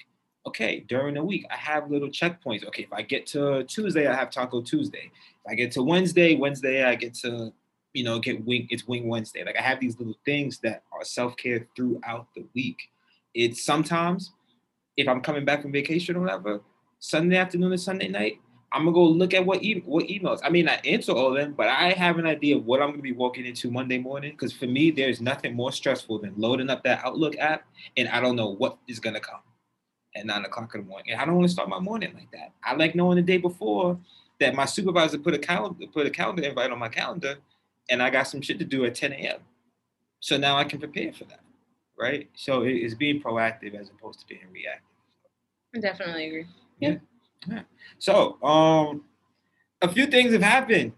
[0.46, 2.66] Okay, during the week, I have little checkpoints.
[2.66, 5.10] Okay, if I get to Tuesday, I have Taco Tuesday.
[5.48, 7.52] I get to Wednesday, Wednesday, I get to,
[7.92, 9.44] you know, get wing, it's Wing Wednesday.
[9.44, 12.78] Like I have these little things that are self-care throughout the week.
[13.34, 14.32] It's sometimes
[14.96, 16.60] if I'm coming back from vacation or whatever,
[16.98, 18.38] Sunday afternoon and Sunday night,
[18.72, 20.40] I'm gonna go look at what e- what emails.
[20.42, 22.90] I mean, I answer all of them, but I have an idea of what I'm
[22.90, 24.32] gonna be walking into Monday morning.
[24.32, 28.20] Because for me, there's nothing more stressful than loading up that Outlook app and I
[28.20, 29.40] don't know what is gonna come
[30.16, 31.12] at nine o'clock in the morning.
[31.12, 32.52] And I don't want to start my morning like that.
[32.62, 33.98] I like knowing the day before
[34.40, 37.36] that my supervisor put a calendar put a calendar invite on my calendar,
[37.90, 39.40] and I got some shit to do at 10 a.m.
[40.20, 41.40] So now I can prepare for that,
[41.98, 42.28] right?
[42.34, 44.82] So it's being proactive as opposed to being reactive.
[45.76, 46.46] I definitely agree.
[46.80, 46.96] Yeah.
[47.98, 49.04] So, um,
[49.82, 50.92] a few things have happened.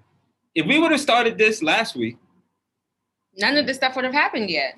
[0.55, 2.17] If we would have started this last week,
[3.39, 4.75] None of this stuff would have happened yet.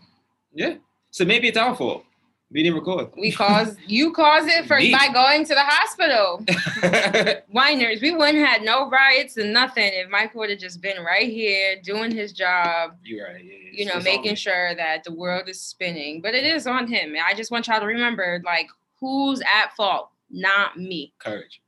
[0.53, 0.75] yeah.
[1.11, 2.05] So maybe it's our fault.
[2.51, 3.11] We didn't record.
[3.19, 6.43] We caused you caused it first by going to the hospital.
[7.55, 11.29] Winers, we wouldn't had no riots and nothing if Mike would have just been right
[11.31, 13.45] here doing his job, You're right.
[13.45, 16.23] yeah, you know, it's making sure that the world is spinning.
[16.23, 17.15] But it is on him.
[17.23, 20.11] I just want y'all to remember, like, who's at fault?
[20.31, 21.13] Not me.
[21.19, 21.61] courage.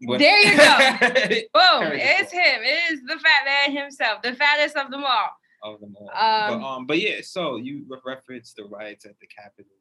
[0.00, 0.78] There you go.
[1.54, 1.88] Boom.
[1.88, 2.62] Courage It's him.
[2.62, 5.30] It is the fat man himself, the fattest of them all.
[5.62, 6.08] of them all.
[6.08, 7.16] Um, but um, but yeah.
[7.22, 9.72] So you re- referenced the riots at the Capitol.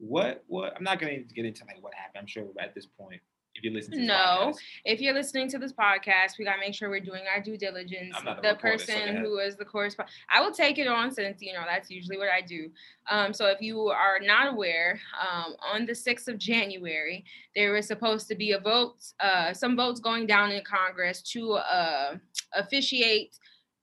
[0.00, 0.76] What what?
[0.76, 2.20] I'm not gonna get into like what happened.
[2.20, 3.20] I'm sure at this point
[3.56, 4.14] If you listen to this No.
[4.52, 4.58] podcast.
[4.84, 8.14] if you're listening to this podcast, we gotta make sure we're doing our due diligence.
[8.22, 9.16] Not The reporter, person ahead.
[9.16, 12.28] who is the correspondent, I will take it on since you know that's usually what
[12.28, 12.70] I do.
[13.10, 17.24] Um, so if you are not aware, um, on the sixth of January,
[17.56, 21.54] there was supposed to be a vote, uh, some votes going down in Congress to
[21.54, 22.18] uh,
[22.54, 23.36] officiate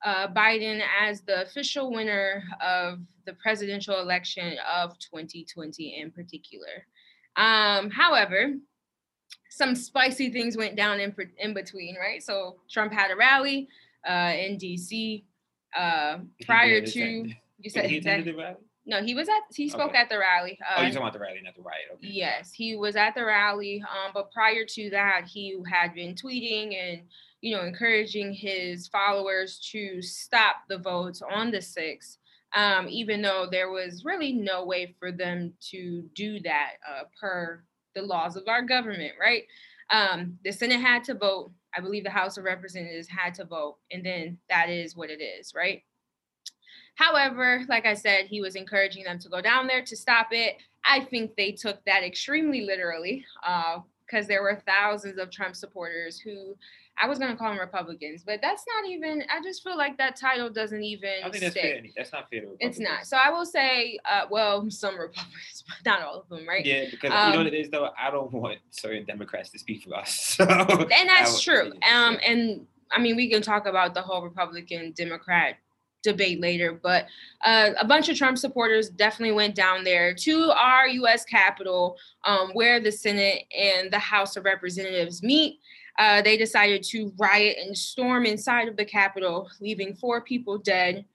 [0.06, 6.86] uh, Biden as the official winner of the presidential election of 2020 in particular.
[7.36, 8.54] Um, however,
[9.50, 12.22] some spicy things went down in, in between, right?
[12.22, 13.68] So Trump had a rally
[14.08, 15.24] uh, in DC
[15.78, 18.56] uh, prior to attend- you said he that, attended the rally?
[18.86, 19.98] no, he was at he spoke Okay.
[19.98, 20.60] at the rally.
[20.62, 21.86] Oh, Uh, you're talking about the rally, not the riot.
[21.94, 22.08] Okay.
[22.08, 23.82] Yes, he was at the rally.
[23.82, 27.02] Um, but prior to that, he had been tweeting and
[27.42, 32.18] you know encouraging his followers to stop the votes on the sixth.
[32.54, 37.64] Um, even though there was really no way for them to do that uh, per
[37.96, 39.44] the laws of our government, right?
[39.90, 41.52] Um, the Senate had to vote.
[41.76, 45.22] I believe the House of Representatives had to vote, and then that is what it
[45.22, 45.84] is, right?
[46.96, 50.56] However, like I said, he was encouraging them to go down there to stop it.
[50.86, 53.26] I think they took that extremely literally
[54.06, 56.56] because there were thousands of Trump supporters who
[56.98, 59.98] I was going to call them Republicans, but that's not even, I just feel like
[59.98, 61.64] that title doesn't even I think that's stick.
[61.64, 61.84] fair.
[61.98, 63.06] That's not fair to It's not.
[63.06, 66.66] So I will say, uh, well, some Republicans, but not all of them, right?
[66.66, 67.90] Yeah, because you know Um, what it is though.
[68.00, 70.38] I don't want certain Democrats to speak for us.
[70.38, 71.72] So, and that's true.
[71.92, 75.58] Um, and I mean, we can talk about the whole Republican Democrat
[76.06, 77.08] debate later, but
[77.44, 81.26] uh, a bunch of Trump supporters definitely went down there to our U.S.
[81.26, 85.60] Capitol, um, where the Senate and the House of Representatives meet.
[85.98, 91.06] Uh, they decided to riot and storm inside of the Capitol, leaving four people dead,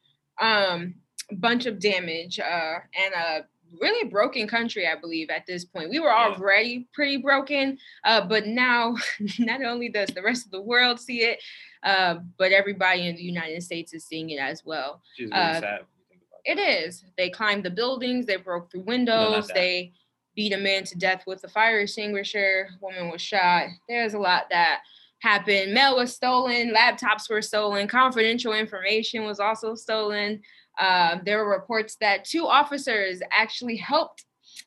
[0.41, 0.95] um,
[1.31, 3.45] a bunch of damage, uh, and a
[3.81, 5.91] really broken country, I believe, at this point.
[5.91, 8.97] We were already pretty broken, uh, but now
[9.39, 11.41] not only does the rest of the world see it,
[11.83, 15.03] uh, but everybody in the United States is seeing it as well.
[15.19, 17.05] Which is really uh, sad when you think about It is.
[17.17, 19.55] They climbed the buildings, they broke through windows, that.
[19.55, 19.93] they
[20.37, 23.67] beat a man to death with a fire extinguisher, woman was shot.
[23.89, 24.81] There's a lot that
[25.21, 25.73] happened.
[25.73, 30.41] Mail was stolen, laptops were stolen, confidential information was also stolen.
[30.79, 34.25] Uh, there were reports that two officers actually helped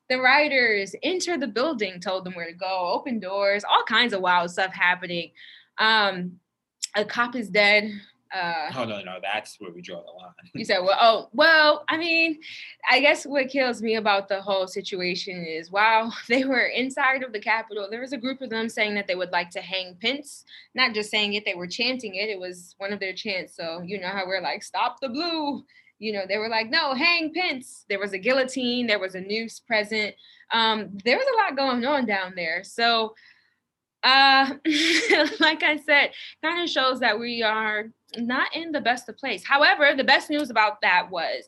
[0.09, 4.21] the rioters enter the building, told them where to go, open doors, all kinds of
[4.21, 5.31] wild stuff happening.
[5.77, 6.39] Um,
[6.95, 7.91] a cop is dead.
[8.33, 10.33] Uh, Oh no, no, that's where we draw the line.
[10.55, 12.39] you said, well, oh, well, I mean,
[12.89, 17.31] I guess what kills me about the whole situation is while they were inside of
[17.31, 19.95] the Capitol, there was a group of them saying that they would like to hang
[20.01, 20.45] Pence.
[20.73, 22.29] Not just saying it, they were chanting it.
[22.29, 23.55] It was one of their chants.
[23.55, 25.63] So, you know how we're like, stop the blue.
[25.99, 27.85] You know, they were like, no, hang Pence.
[27.87, 30.15] There was a guillotine, there was a noose present.
[30.51, 32.63] Um, there was a lot going on down there.
[32.63, 33.13] So,
[34.03, 34.53] uh,
[35.39, 36.11] like I said,
[36.43, 37.85] kind of shows that we are
[38.17, 39.43] not in the best of place.
[39.45, 41.47] However, the best news about that was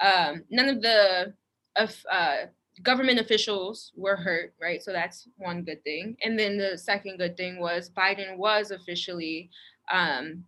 [0.00, 1.34] um, none of the
[1.76, 2.36] uh,
[2.82, 4.82] government officials were hurt, right?
[4.82, 6.16] So that's one good thing.
[6.22, 9.50] And then the second good thing was Biden was officially
[9.90, 10.44] um,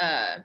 [0.00, 0.36] uh,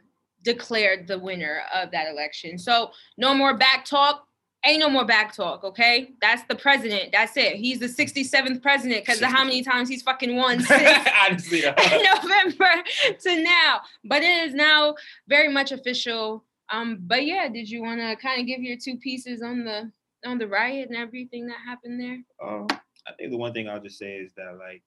[0.44, 2.58] declared the winner of that election.
[2.58, 4.28] So no more back talk.
[4.66, 6.12] Ain't no more back talk, okay?
[6.22, 7.12] That's the president.
[7.12, 7.56] That's it.
[7.56, 11.62] He's the 67th president because of how many times he's fucking won since Honestly.
[12.14, 12.84] November
[13.20, 13.82] to now.
[14.04, 14.96] But it is now
[15.28, 16.44] very much official.
[16.72, 19.92] Um, but yeah, did you want to kind of give your two pieces on the
[20.26, 22.20] on the riot and everything that happened there?
[22.44, 22.66] Um,
[23.08, 24.82] I think the one thing I'll just say is that like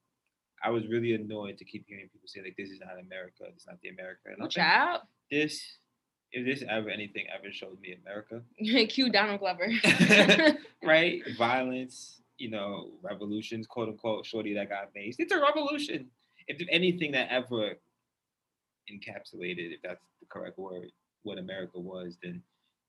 [0.63, 3.65] I was really annoyed to keep hearing people say like this is not America, it's
[3.65, 4.21] not the America.
[4.25, 5.61] And I think Child, this
[6.31, 8.41] if this ever anything ever showed me America,
[8.87, 9.69] cue Donald Glover.
[10.83, 11.21] right?
[11.37, 15.15] Violence, you know, revolutions, quote unquote, shorty that got maced.
[15.19, 16.07] It's a revolution.
[16.47, 17.73] If anything that ever
[18.91, 20.91] encapsulated, if that's the correct word,
[21.23, 22.41] what America was, then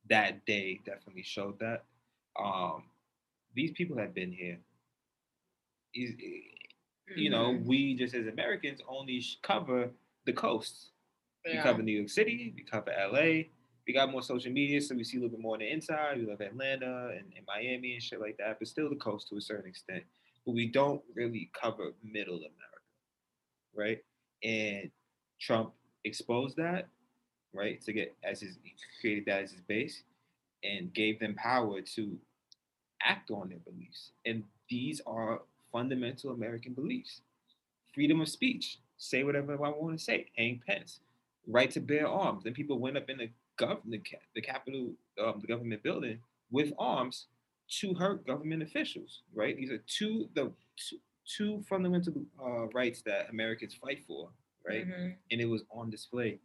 [0.09, 1.85] that day definitely showed that.
[2.43, 2.85] Um,
[3.55, 4.59] these people have been here.
[5.93, 7.65] You know, Mhm.
[7.67, 9.91] we just as Americans only cover
[10.25, 10.33] the
[11.45, 11.57] coast.
[11.57, 13.45] We cover New York City, we cover LA.
[13.87, 16.19] We got more social media, so we see a little bit more on the inside.
[16.19, 19.37] We love Atlanta and, and Miami and shit like that, but still the coast to
[19.37, 20.05] a certain extent.
[20.47, 22.53] But we don't really cover middle America,
[23.75, 23.99] right?
[24.45, 24.91] And
[25.41, 25.73] Trump
[26.05, 26.89] exposed that,
[27.55, 27.81] right?
[27.83, 30.03] To get as his he created that as his base
[30.63, 32.19] and gave them power to
[33.03, 34.13] act on their beliefs.
[34.25, 35.41] And these are
[35.73, 37.23] fundamental American beliefs.
[37.95, 38.79] Freedom of speech.
[38.99, 40.27] Say whatever I want to say.
[40.37, 41.01] Hang Pence.
[41.47, 42.45] Right to bear arms.
[42.45, 47.27] Then people went up in the government, the Capitol, um, the government building with arms
[47.81, 49.23] to hurt government officials.
[49.35, 49.57] Right.
[49.57, 54.31] These are two the two, two fundamental uh, rights that Americans fight for,
[54.67, 54.87] right?
[54.87, 55.17] Mhm.
[55.31, 56.41] And it was on display,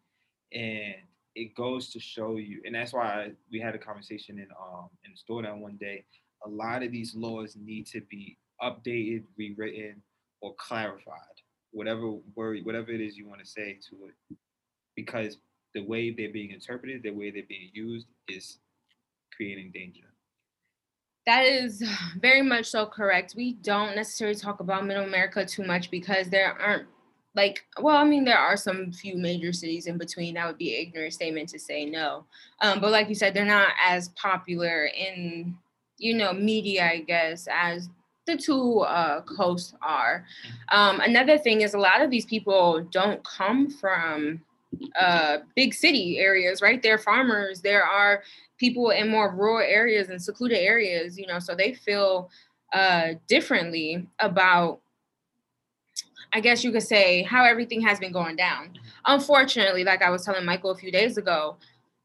[0.53, 0.95] and
[1.35, 5.11] it goes to show you, and that's why we had a conversation in um in
[5.11, 6.05] the store that one day.
[6.45, 10.01] A lot of these laws need to be updated, rewritten,
[10.41, 14.37] or clarified, whatever word, whatever it is you want to say to it,
[14.95, 15.37] because
[15.73, 18.59] the way they're being interpreted, the way they're being used, is
[19.35, 20.05] creating danger.
[21.25, 21.83] That is
[22.19, 23.35] very much so correct.
[23.35, 26.87] We don't necessarily talk about middle America too much because there aren't
[27.35, 30.35] like well, I mean there are some few major cities in between.
[30.35, 32.25] That would be an ignorant statement to say no.
[32.61, 35.57] Um, but like you said, they're not as popular in
[35.97, 37.89] you know media, I guess, as
[38.25, 40.25] the two uh, coasts are.
[40.69, 44.41] Um, another thing is a lot of these people don't come from
[44.99, 46.81] uh, big city areas, right?
[46.81, 47.61] They're farmers.
[47.61, 48.23] There are
[48.57, 52.29] people in more rural areas and secluded areas, you know, so they feel
[52.73, 54.79] uh, differently about,
[56.33, 58.73] I guess you could say, how everything has been going down.
[59.05, 61.57] Unfortunately, like I was telling Michael a few days ago,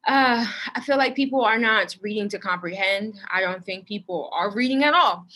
[0.06, 3.20] uh, I feel like people are not reading to comprehend.
[3.30, 5.26] I don't think people are reading at all.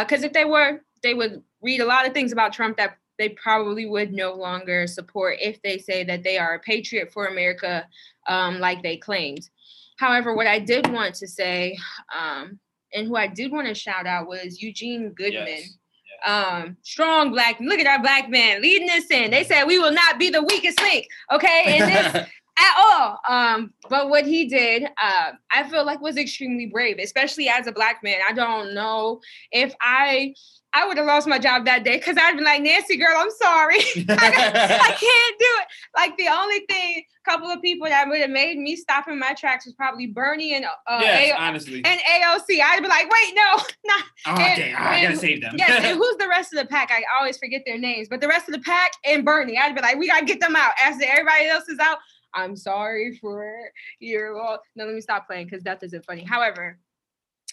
[0.00, 3.30] Because if they were, they would read a lot of things about Trump that they
[3.30, 7.86] probably would no longer support if they say that they are a patriot for America,
[8.26, 9.48] um, like they claimed.
[9.96, 11.78] However, what I did want to say,
[12.16, 12.58] um,
[12.92, 15.46] and who I did want to shout out was Eugene Goodman.
[15.46, 15.78] Yes.
[16.26, 17.58] Um, strong black.
[17.60, 19.30] Look at our black man leading this in.
[19.30, 21.06] They said we will not be the weakest link.
[21.30, 22.26] Okay, in this
[22.58, 23.18] at all.
[23.28, 27.72] Um, but what he did, uh, I feel like was extremely brave, especially as a
[27.72, 28.20] black man.
[28.26, 30.34] I don't know if I
[30.76, 33.30] I would have lost my job that day because I'd been like, Nancy, girl, I'm
[33.30, 33.78] sorry.
[34.08, 35.66] I can't do it.
[35.96, 39.18] Like the only thing, a couple of people that would have made me stop in
[39.18, 41.80] my tracks was probably Bernie and uh, yes, honestly.
[41.84, 42.60] and AOC.
[42.60, 43.56] I'd be like, wait, no,
[43.86, 45.54] not oh, and- dang, I gotta and- save them.
[45.56, 45.84] yes.
[45.84, 46.90] And who's the rest of the pack?
[46.90, 49.80] I always forget their names, but the rest of the pack and Bernie, I'd be
[49.80, 50.72] like, we gotta get them out.
[50.82, 51.98] After everybody else is out,
[52.34, 53.54] I'm sorry for
[54.00, 54.60] your well.
[54.74, 56.24] No, let me stop playing because that isn't funny.
[56.24, 56.78] However,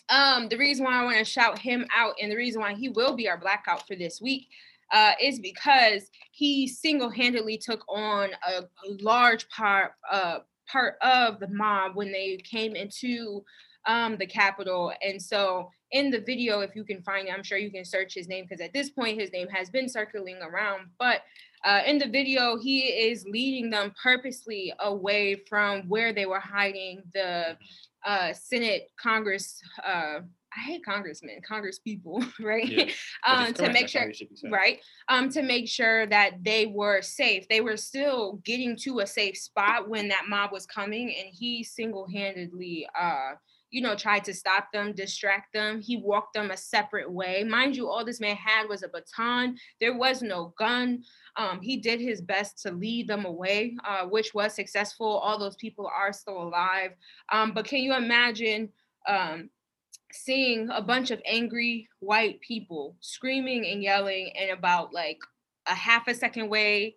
[0.09, 2.89] um, the reason why I want to shout him out and the reason why he
[2.89, 4.47] will be our blackout for this week
[4.91, 8.63] uh, is because he single-handedly took on a,
[9.01, 10.39] large part uh,
[10.71, 13.43] part of the mob when they came into
[13.87, 14.93] um, the Capitol.
[15.01, 18.13] And so in the video, if you can find it, I'm sure you can search
[18.13, 20.87] his name because at this point his name has been circling around.
[20.99, 21.21] But
[21.63, 27.03] uh, in the video, he is leading them purposely away from where they were hiding
[27.13, 27.57] the
[28.05, 29.61] uh, Senate, Congress.
[29.85, 30.19] Uh,
[30.55, 32.67] I hate congressmen, Congress people, right?
[32.67, 32.85] Yeah.
[33.25, 34.51] um, to make sure it should be said.
[34.51, 39.07] right um to make sure that they were safe they were still getting to a
[39.07, 43.31] safe spot when that mob was coming and he single-handedly uh
[43.69, 47.75] you know tried to stop them distract them he walked them a separate way mind
[47.75, 51.01] you all this man had was a baton there was no gun
[51.37, 55.55] um he did his best to lead them away uh which was successful all those
[55.55, 56.91] people are still alive
[57.31, 58.69] um but can you imagine
[59.07, 59.49] um
[60.13, 65.19] seeing a bunch of angry white people screaming and yelling and about like
[65.67, 66.95] a half a second way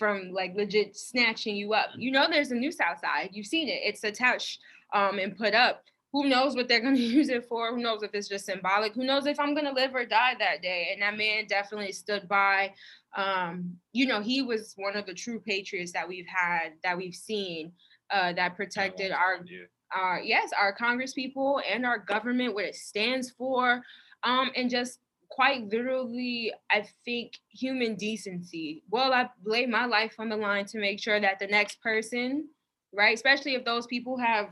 [0.00, 1.90] from like legit snatching you up.
[1.94, 3.30] You know, there's a new South Side.
[3.32, 3.80] You've seen it.
[3.84, 4.60] It's attached
[4.94, 5.84] um, and put up.
[6.12, 7.70] Who knows what they're going to use it for?
[7.74, 8.94] Who knows if it's just symbolic?
[8.94, 10.88] Who knows if I'm going to live or die that day?
[10.92, 12.74] And that man definitely stood by.
[13.16, 17.14] Um, you know, he was one of the true patriots that we've had, that we've
[17.14, 17.72] seen,
[18.10, 19.66] uh, that protected our Yeah.
[19.92, 23.82] our yes our congress people and our government what it stands for
[24.22, 30.28] um and just quite literally i think human decency well i lay my life on
[30.28, 32.48] the line to make sure that the next person
[32.92, 34.50] right especially if those people have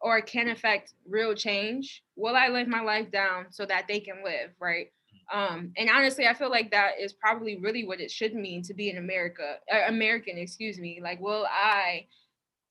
[0.00, 4.22] or can affect real change will i live my life down so that they can
[4.24, 4.88] live right
[5.32, 8.74] um and honestly i feel like that is probably really what it should mean to
[8.74, 12.04] be an america uh, american excuse me like will i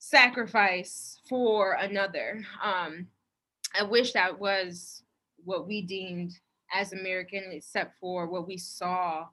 [0.06, 2.44] sacrifice for another.
[2.64, 3.08] Um,
[3.78, 5.04] I wish that was
[5.44, 6.32] what we deemed
[6.74, 9.26] as American, except for what we saw.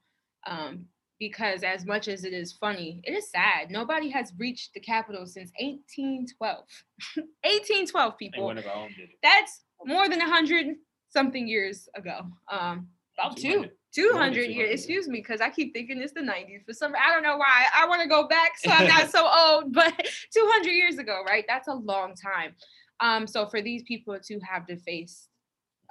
[0.46, 0.86] Um,
[1.22, 3.70] because as much as it is funny, it is sad.
[3.70, 6.64] Nobody has reached the capital since 1812.
[7.14, 8.44] 1812, people.
[8.44, 9.18] one of our own did it.
[9.22, 10.74] That's more than 100
[11.10, 12.22] something years ago.
[12.50, 13.52] Um, about two.
[13.52, 13.70] 200.
[13.94, 14.80] 200 200 years, years.
[14.80, 16.92] excuse me, because I keep thinking it's the 90s for some.
[17.00, 17.66] I don't know why.
[17.72, 19.72] I want to go back, so I'm not so old.
[19.72, 19.94] But
[20.34, 21.44] 200 years ago, right?
[21.46, 22.54] That's a long time.
[22.98, 25.28] Um, so for these people to have to face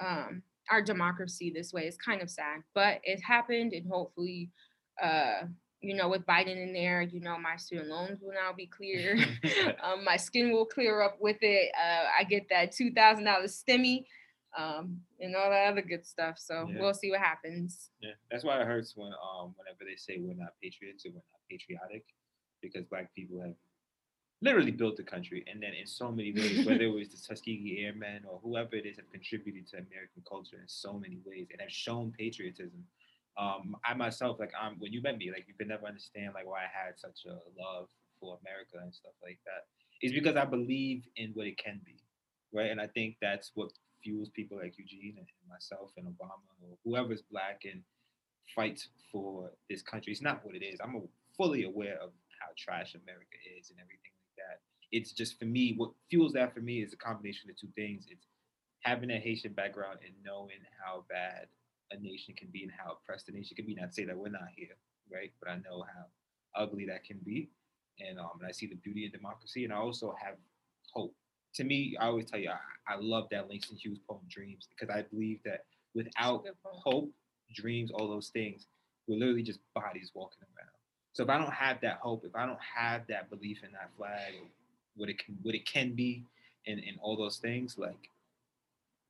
[0.04, 4.50] um, our democracy this way is kind of sad, but it happened, and hopefully,
[5.02, 5.46] uh,
[5.82, 9.18] you know, with Biden in there, you know, my student loans will now be clear.
[9.84, 11.72] um, my skin will clear up with it.
[11.76, 14.06] Uh, I get that two thousand dollars stimmy.
[14.58, 16.38] um, and all that other good stuff.
[16.38, 16.80] So Yeah.
[16.82, 17.90] we'll see what happens.
[18.02, 21.16] Yeah, that's why it hurts when um whenever they say we're not patriots or we're
[21.32, 22.04] not patriotic,
[22.62, 23.56] because black people have
[24.42, 27.80] literally built the country, and then in so many ways, whether it was the Tuskegee
[27.86, 31.62] Airmen or whoever it is, have contributed to American culture in so many ways and
[31.62, 32.84] have shown patriotism.
[33.38, 36.46] Um, I myself, like, I'm when you met me, like, you could never understand like
[36.46, 37.88] why I had such a love
[38.20, 39.66] for America and stuff like that.
[40.02, 41.98] Is because I believe in what it can be,
[42.54, 42.72] right?
[42.72, 43.72] And I think that's what
[44.04, 47.84] fuels people like Eugene and myself and Obama or whoever's black and
[48.56, 50.12] fights for this country.
[50.12, 50.80] It's not what it is.
[50.84, 51.02] I'm
[51.38, 54.60] fully aware of how trash America is and everything like that.
[54.92, 58.06] It's just for me, what fuels that for me is a combination of two things.
[58.10, 58.26] It's
[58.82, 61.46] having a Haitian background and knowing how bad
[61.92, 63.76] a nation can be and how oppressed a nation can be.
[63.76, 64.76] Not to say that we're not here,
[65.12, 65.32] right?
[65.42, 66.06] But I know how
[66.62, 67.50] ugly that can be.
[68.00, 70.36] And um, and I see the beauty in democracy, and I also have
[70.94, 71.14] hope.
[71.56, 74.94] To me, I always tell you, I, I love that Langston Hughes poem "Dreams" because
[74.94, 77.12] I believe that without hope,
[77.54, 78.68] dreams, all those things,
[79.08, 80.72] we're literally just bodies walking around.
[81.14, 83.90] So if I don't have that hope, if I don't have that belief in that
[83.98, 84.34] flag,
[84.96, 86.24] what it can, what it can be,
[86.66, 88.10] and and all those things, like,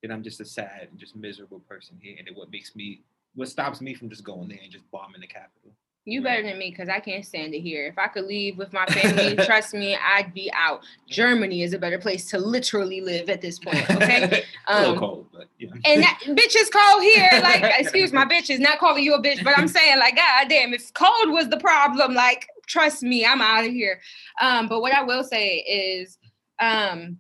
[0.01, 2.15] then I'm just a sad and just miserable person here.
[2.17, 3.01] And then what makes me,
[3.35, 5.71] what stops me from just going there and just bombing the Capitol.
[6.03, 7.85] You better than me because I can't stand it here.
[7.85, 10.81] If I could leave with my family, trust me, I'd be out.
[11.07, 13.87] Germany is a better place to literally live at this point.
[13.91, 14.43] Okay.
[14.67, 15.69] a little Um, cold, but yeah.
[15.85, 17.29] and that bitch is cold here.
[17.43, 20.73] Like, excuse my bitches, not calling you a bitch, but I'm saying, like, god damn,
[20.73, 24.01] if cold was the problem, like, trust me, I'm out of here.
[24.41, 26.17] Um, but what I will say is,
[26.59, 27.19] um,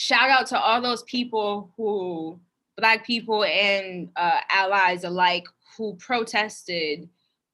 [0.00, 2.40] shout out to all those people who,
[2.78, 5.44] black people and uh, allies alike,
[5.76, 7.06] who protested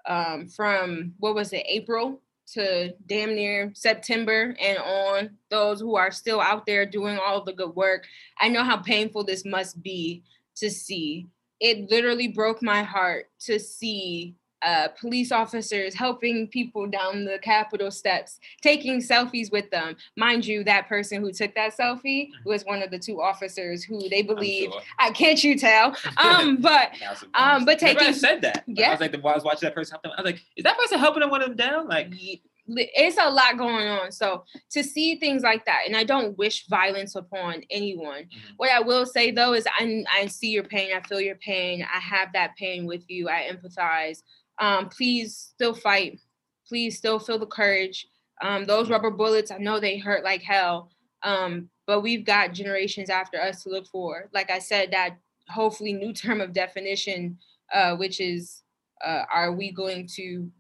[0.09, 2.21] um, from what was it, April
[2.53, 5.31] to damn near September and on.
[5.51, 8.07] Those who are still out there doing all the good work.
[8.41, 10.23] I know how painful this must be
[10.55, 11.27] to see.
[11.59, 17.91] It literally broke my heart to see uh, police officers helping people down the Capitol
[17.91, 19.97] steps, taking selfies with them.
[20.17, 23.99] Mind you, that person who took that selfie was one of the two officers who
[24.09, 24.35] they Mm-hmm.
[24.35, 24.71] Believe.
[24.73, 24.81] sure.
[24.99, 25.95] I can't you tell?
[26.19, 26.91] Um, but
[27.35, 27.81] Um, but.
[27.81, 28.65] Remember I taking- said that.
[28.67, 30.43] Like, I was like, the, I was watching that person help them, I was like,
[30.57, 31.87] is that person helping them when them down?
[31.89, 34.11] Like, Ye- li- it's a lot going on.
[34.11, 38.23] So to see things like that, and I don't wish violence upon anyone.
[38.25, 38.53] Mhm.
[38.57, 40.91] What I will say though is I I see your pain.
[40.97, 41.87] I feel your pain.
[41.99, 43.29] I have that pain with you.
[43.29, 44.23] I empathize.
[44.59, 46.21] Um, please still fight.
[46.69, 48.07] Please still feel the courage.
[48.43, 50.91] Um, those rubber bullets, I know they hurt like hell.
[51.23, 54.29] Um, but we've got generations after us to look for.
[54.33, 55.17] Like I said, that
[55.49, 57.39] hopefully new term of definition,
[57.73, 58.63] uh, which is
[59.05, 60.51] uh, are we going to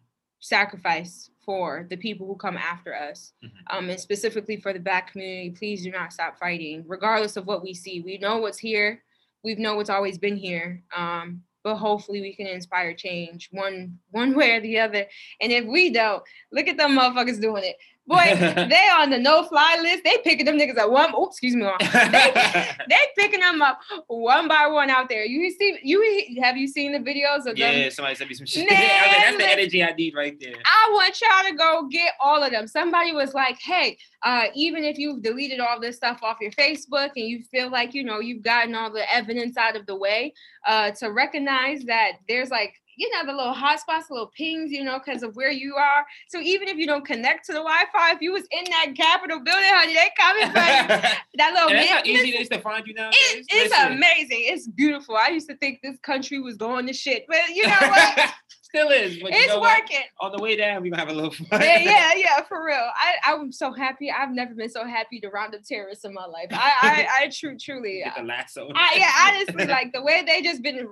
[0.40, 3.50] sacrifice for the people who come after us Mhm.
[3.70, 7.62] um, and specifically for the black community please do not stop fighting regardless of what
[7.62, 9.02] we see we know what's here
[9.42, 14.36] we know what's always been here um, but hopefully we can inspire change one one
[14.36, 15.04] way or the other.
[15.40, 18.24] And if we don't look at them motherfuckers doing it boy
[18.68, 21.66] they on the no fly list they picking them niggas at one oh excuse me
[21.80, 22.32] they
[22.88, 26.92] they picking them up one by one out there you see you have you seen
[26.92, 28.70] the videos of them yeah, somebody sent me some shit.
[28.70, 30.54] I was like, that's the energy I need right there.
[30.64, 32.66] I want y'all to go get all of them.
[32.66, 37.10] Somebody was like, hey, uh, even if you've deleted all this stuff off your Facebook
[37.16, 40.32] and you feel like, you know, you've gotten all the evidence out of the way,
[40.66, 44.82] uh, to recognize that there's like, you know, the little hotspots, the little pings, you
[44.82, 46.04] know, because of where you are.
[46.28, 49.40] So even if you don't connect to the Wi-Fi, if you was in that Capitol
[49.40, 51.12] building, honey, they coming for you.
[51.38, 53.10] That little And that's how easy it is to find you now.
[53.10, 53.92] it, it's Listen.
[53.92, 54.40] amazing.
[54.40, 55.16] It's beautiful.
[55.16, 58.32] I used to think this country was going to shit, but you know what?
[58.76, 59.18] Still is.
[59.22, 59.80] But you it's know what?
[59.82, 60.04] working.
[60.20, 61.46] On the way down, we're gonna have a little fun.
[61.60, 62.76] yeah, yeah, yeah, for real.
[62.76, 64.10] I, I'm so happy.
[64.10, 66.48] I've never been so happy to round up terrorists in my life.
[66.50, 68.02] I, I, I true, truly.
[68.04, 68.68] Get the uh, lasso.
[68.74, 70.86] I, yeah, honestly, like the way they just been rounding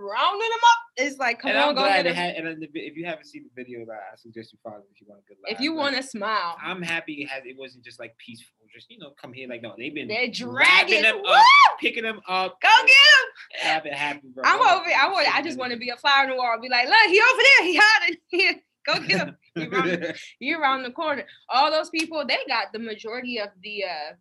[0.49, 0.79] them up.
[0.97, 2.37] It's like, come and on, I'm go glad get had.
[2.37, 5.07] And then the, if you haven't seen the video, I suggest you follow if you
[5.09, 5.53] want a good laugh.
[5.53, 7.42] If you Like, want to smile, I'm happy it has.
[7.44, 8.55] It wasn't just like peaceful.
[8.73, 9.73] Just you know, come here like no.
[9.79, 11.03] They've been they're dragging.
[11.03, 11.44] them up,
[11.79, 12.61] picking them up.
[12.61, 13.71] Go get them.
[13.71, 14.45] Have it happen, bro.
[14.45, 14.87] I'm over.
[14.87, 15.35] I want.
[15.35, 16.57] I just want to be a flower in the wall.
[16.61, 17.67] Be like, look, he over there.
[17.67, 18.55] He hiding here.
[18.87, 19.37] Go get him.
[19.55, 21.25] He around, he around the corner.
[21.49, 24.13] All those people, they got the majority of the uh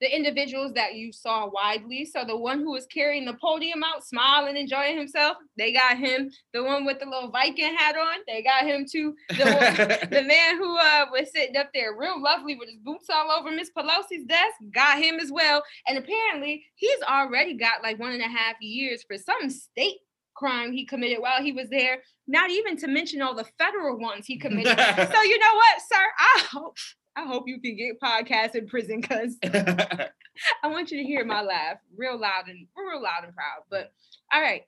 [0.00, 2.04] the individuals that you saw widely.
[2.04, 6.30] So the one who was carrying the podium out, smiling, enjoying himself, they got him.
[6.54, 9.14] The one with the little Viking hat on, they got him too.
[9.28, 13.08] The, one- the man who uh, was sitting up there real lovely with his boots
[13.12, 15.62] all over Miss Pelosi's desk, got him as well.
[15.86, 19.98] And apparently he's already got like one and a half years for some state
[20.34, 21.98] crime he committed while he was there.
[22.26, 24.78] Not even to mention all the federal ones he committed.
[24.78, 26.04] so you know what, sir?
[26.18, 26.76] I hope
[27.16, 29.36] I hope you can get podcasts in prison because
[30.62, 33.62] I want you to hear my laugh real loud and real loud and proud.
[33.70, 33.92] But
[34.32, 34.62] all right.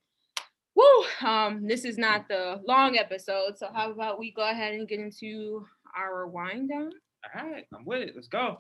[0.75, 1.29] Woo!
[1.29, 5.01] Um, this is not the long episode, so how about we go ahead and get
[5.01, 5.67] into
[5.97, 6.91] our wind down?
[7.37, 8.13] All right, I'm with it.
[8.15, 8.59] Let's go.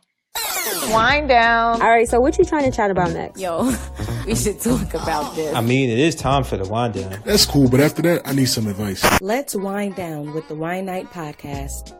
[0.91, 1.81] Wind down.
[1.81, 3.41] All right, so what you trying to chat about next?
[3.41, 3.73] Yo,
[4.27, 5.55] we should talk about this.
[5.55, 7.19] I mean, it is time for the wind down.
[7.25, 9.05] That's cool, but after that, I need some advice.
[9.23, 11.99] Let's wind down with the Wine Night podcast.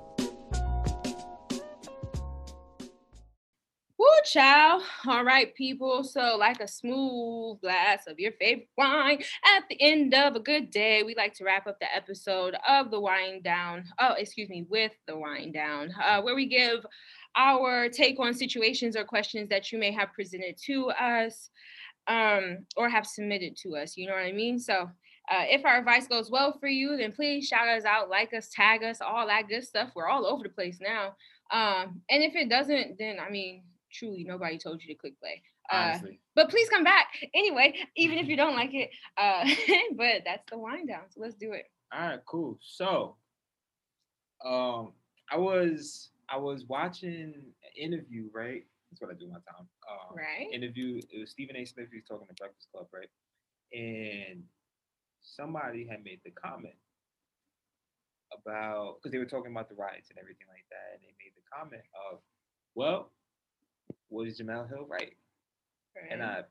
[4.25, 4.81] Chow.
[5.07, 6.05] All right, people.
[6.05, 9.23] So, like a smooth glass of your favorite wine
[9.57, 12.91] at the end of a good day, we like to wrap up the episode of
[12.91, 13.85] the wine down.
[13.99, 16.87] Oh, excuse me, with the wine down, uh, where we give
[17.37, 21.51] our take on situations or questions that you may have presented to us
[22.07, 23.97] um, or have submitted to us.
[23.97, 24.59] You know what I mean?
[24.59, 24.89] So,
[25.31, 28.51] uh, if our advice goes well for you, then please shout us out, like us,
[28.55, 29.91] tag us, all that good stuff.
[29.95, 31.17] We're all over the place now.
[31.51, 33.63] Um, and if it doesn't, then I mean,
[33.93, 35.43] truly, nobody told you to click play.
[35.71, 35.99] Uh,
[36.35, 38.91] but please come back anyway, even if you don't like it.
[39.17, 39.49] Uh,
[39.97, 41.03] but that's the wind down.
[41.11, 41.65] So let's do it.
[41.93, 42.59] All right, cool.
[42.63, 43.17] So,
[44.45, 44.93] um,
[45.31, 48.65] I was I was watching an interview, right?
[48.91, 49.69] That's what I do my time.
[49.89, 50.53] Um, right.
[50.53, 51.01] Interview.
[51.11, 51.65] It was Stephen A.
[51.65, 51.89] Smith.
[51.91, 53.09] He was talking to Breakfast Club, right?
[53.73, 54.43] And
[55.23, 56.75] somebody had made the comment
[58.33, 61.33] about because they were talking about the riots and everything like that, and they made
[61.37, 62.21] the comment of,
[62.75, 63.13] "Well,
[64.13, 65.15] was Jemele Hill right?"
[65.97, 66.11] right.
[66.11, 66.43] And I,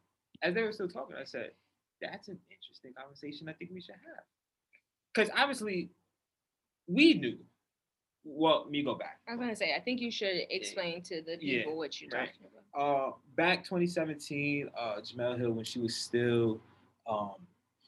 [0.41, 1.51] as they were still talking, I said,
[2.01, 3.49] "That's an interesting conversation.
[3.49, 4.23] I think we should have."
[5.13, 5.91] Because obviously,
[6.87, 7.37] we knew
[8.23, 9.19] well, me go back.
[9.27, 12.09] I was gonna say, I think you should explain to the people Yeah, what you're
[12.11, 12.29] right.
[12.29, 13.09] talking about.
[13.09, 16.61] Uh, back 2017, uh, Jemele Hill, when she was still,
[17.09, 17.35] um,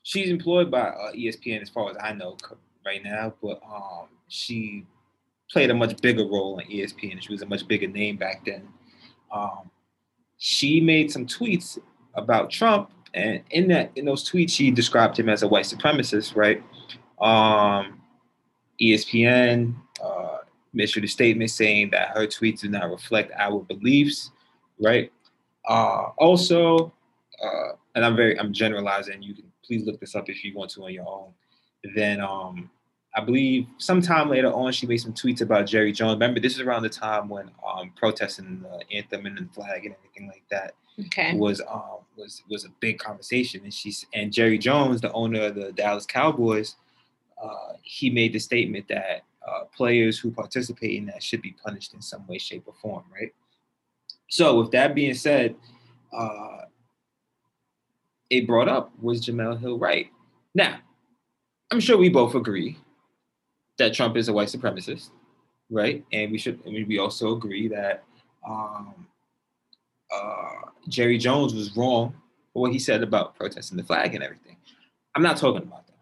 [0.01, 2.37] she's employed by uh, ESPN as far as I know
[2.85, 4.85] right now, but um, she
[5.51, 7.21] played a much bigger role E ESPN.
[7.21, 8.67] She was a much bigger name back then.
[9.33, 9.69] Um,
[10.37, 11.79] she made some tweets
[12.15, 16.35] about Trump, and in that, in those tweets, she described him as a white supremacist,
[16.35, 16.63] right?
[17.19, 18.01] Um,
[18.81, 20.37] ESPN uh,
[20.77, 24.31] issued a statement saying that her tweets do not reflect our beliefs,
[24.79, 25.11] right?
[25.67, 26.93] Uh, also,
[27.43, 29.21] uh, and I'm very, I'm generalizing.
[29.21, 31.33] You can please look this up if you want to on your own.
[31.95, 32.69] Then, um,
[33.15, 36.13] I believe sometime later on, she made some tweets about Jerry Jones.
[36.15, 39.95] Remember, this is around the time when um, protesting the anthem and the flag and
[39.95, 41.35] everything like that Okay.
[41.35, 45.55] was um was was a big conversation and she's and Jerry Jones the owner of
[45.55, 46.75] the Dallas Cowboys
[47.43, 51.95] uh he made the statement that uh players who participate in that should be punished
[51.95, 53.33] in some way shape or form right
[54.29, 55.55] so with that being said
[56.15, 56.65] uh
[58.29, 60.11] it brought up was Jemele Hill right
[60.53, 60.77] now
[61.71, 62.77] I'm sure we both agree
[63.77, 65.09] that Trump is a white supremacist
[65.69, 68.03] right and we should I mean, we also agree that
[68.47, 69.07] um
[70.13, 72.13] uh, Jerry Jones was wrong
[72.53, 74.57] for what he said about protesting the flag and everything.
[75.15, 75.97] I'm not talking about that.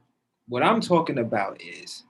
[0.47, 2.03] What I'm talking about is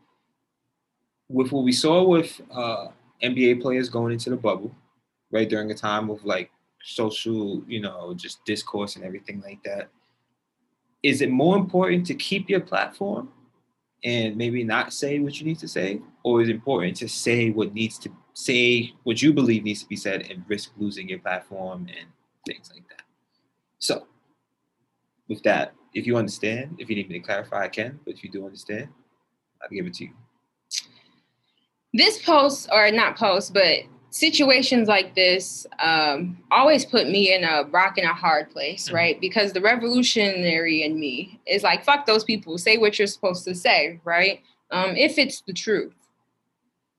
[1.29, 2.87] with what we saw with uh,
[3.23, 4.75] NBA players going into the bubble,
[5.31, 6.51] right during a time of like
[6.83, 9.89] social, you know, just discourse and everything like that.
[11.03, 13.29] Is it more important to keep your platform
[14.03, 17.73] and maybe not say what you need to say, or is important to say what
[17.73, 21.87] needs to say what you believe needs to be said and risk losing your platform
[21.87, 22.07] and
[22.47, 23.03] things like that.
[23.79, 24.07] So,
[25.27, 27.99] with that, if you understand, if you need me to clarify, I can.
[28.05, 28.87] But if you do understand,
[29.61, 30.11] I'll give it to you.
[31.93, 33.79] this post or not post but
[34.11, 38.93] situations like this um, always put me in a rock and a hard place Mhm.
[38.93, 39.21] right?
[39.21, 42.57] Because the revolutionary in me is like fuck those people.
[42.57, 44.41] Say what you're supposed to say right?
[44.69, 45.93] Um, if it's the truth.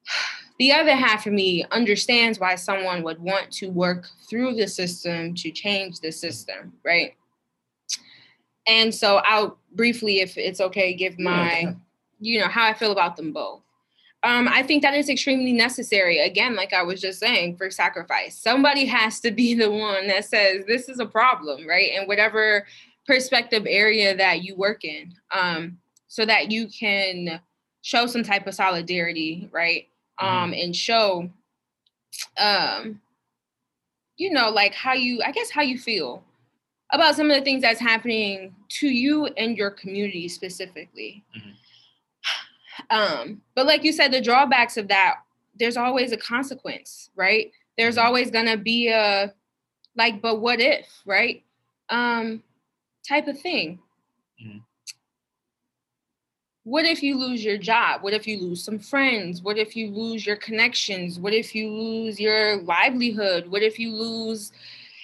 [0.59, 5.35] The other half of me understands why someone would want to work through the system
[5.37, 7.15] to change the system right?
[8.69, 11.75] And so i'll briefly if it's okay give my
[12.21, 13.63] you know how i feel about them both
[14.25, 16.20] um, I think that is extremely necessary.
[16.20, 20.25] Again, like I was just saying, for sacrifice, somebody has to be the one that
[20.25, 21.93] says this is a problem, right?
[21.97, 22.66] And whatever
[23.07, 27.41] perspective area that you work in, um, so that you can
[27.81, 29.89] show some type of solidarity, right?
[30.20, 31.29] Um, and show,
[32.39, 33.01] um,
[34.16, 36.23] you know, like how you, I guess, how you feel
[36.93, 41.25] about some of the things that's happening to you and your community specifically.
[42.91, 45.16] Um, but like you said, the drawbacks of that,
[45.59, 47.53] there's always a consequence, right?
[47.76, 49.33] There's always gonna be a
[49.97, 51.45] like, but what if, right?
[51.89, 52.43] Um,
[53.07, 53.78] type of thing.
[54.43, 54.62] Mhm.
[56.64, 58.03] what if you lose your job?
[58.03, 59.43] What if you lose some friends?
[59.43, 61.18] What if you lose your connections?
[61.18, 63.49] What if you lose your livelihood?
[63.49, 64.53] What if you lose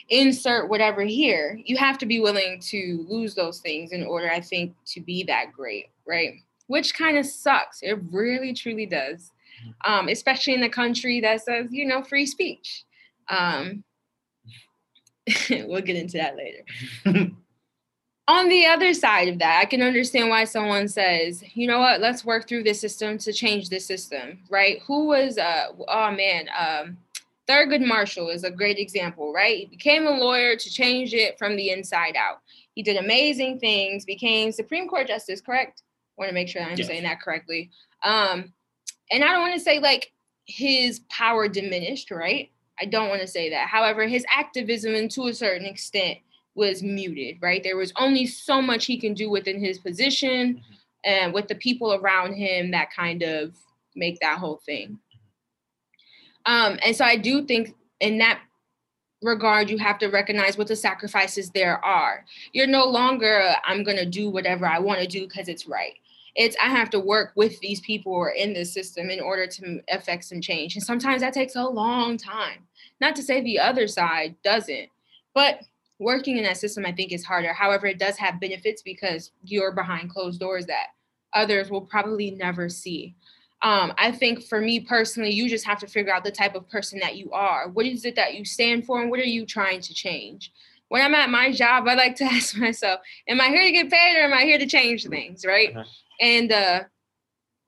[0.09, 1.61] insert whatever here?
[1.64, 5.24] You have to be willing to lose those things in order, I think, to be
[5.24, 6.35] that great, right?
[6.69, 7.81] Which kind of sucks.
[7.83, 9.31] It really, truly does.
[9.85, 12.85] Um, especially in a country that says, you know, free speech.
[13.29, 13.83] Um,
[15.51, 16.64] we'll get into that later
[18.29, 22.01] on the other side of that, I can understand why someone says, you know what,
[22.01, 24.81] let's work through this system to change the system, right?
[24.87, 26.99] Who was, uh, oh man, um,
[27.49, 29.57] Thurgood Marshall is a great example, right?
[29.57, 32.43] He became a lawyer to change it from the inside out.
[32.75, 35.83] He did amazing things, became Supreme Court Justice, correct?
[36.19, 36.87] Want to make sure I'm yes.
[36.87, 37.71] saying that correctly.
[38.03, 38.53] Um,
[39.11, 40.12] and I don't want to say like
[40.47, 42.51] his power diminished, right?
[42.81, 43.69] I don't want to say that.
[43.69, 46.19] However, his activism, and to a certain extent,
[46.55, 47.62] was muted, right?
[47.62, 50.73] There was only so much he can do within his position mm-hmm.
[51.05, 53.55] and with the people around him that kind of
[53.95, 54.99] make that whole thing.
[56.47, 58.41] Um, and so I do think in that
[59.23, 62.25] regard, you have to recognize what the sacrifices there are.
[62.53, 65.95] You're no longer, I'm going to do whatever I want to do because it's right.
[66.39, 69.80] It's, I have to work with these people or in this system in order to
[69.91, 70.76] affect some change.
[70.76, 72.61] And sometimes that takes a long time.
[73.01, 74.89] Not to say the other side doesn't,
[75.34, 75.61] but
[75.99, 79.72] working in that system i think is harder however it does have benefits because you're
[79.72, 80.89] behind closed doors that
[81.34, 83.14] others will probably never see
[83.62, 86.68] um, i think for me personally you just have to figure out the type of
[86.68, 89.45] person that you are what is it that you stand for and what are you
[89.45, 90.53] trying to change
[90.89, 93.91] when i'm at my job i like to ask myself am i here to get
[93.91, 95.74] paid or am i here to change things right?
[95.76, 95.84] Uh-huh.
[96.20, 96.80] and uh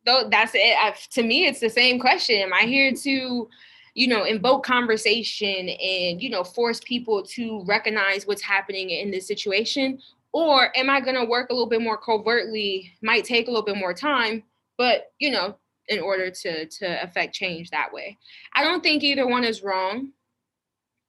[0.06, 0.76] though that's it.
[0.78, 2.36] I, to me it's the same question.
[2.36, 3.48] Am i here to
[3.94, 9.26] you know invoke conversation and you know force people to recognize what's happening in this
[9.26, 9.98] situation?
[10.32, 12.92] Or am i going to work a little bit more covertly?
[13.02, 14.44] Might take a little bit more time
[14.80, 15.54] but you know
[15.88, 18.16] in order to to affect change that way.
[18.54, 20.12] I don't think either one is wrong.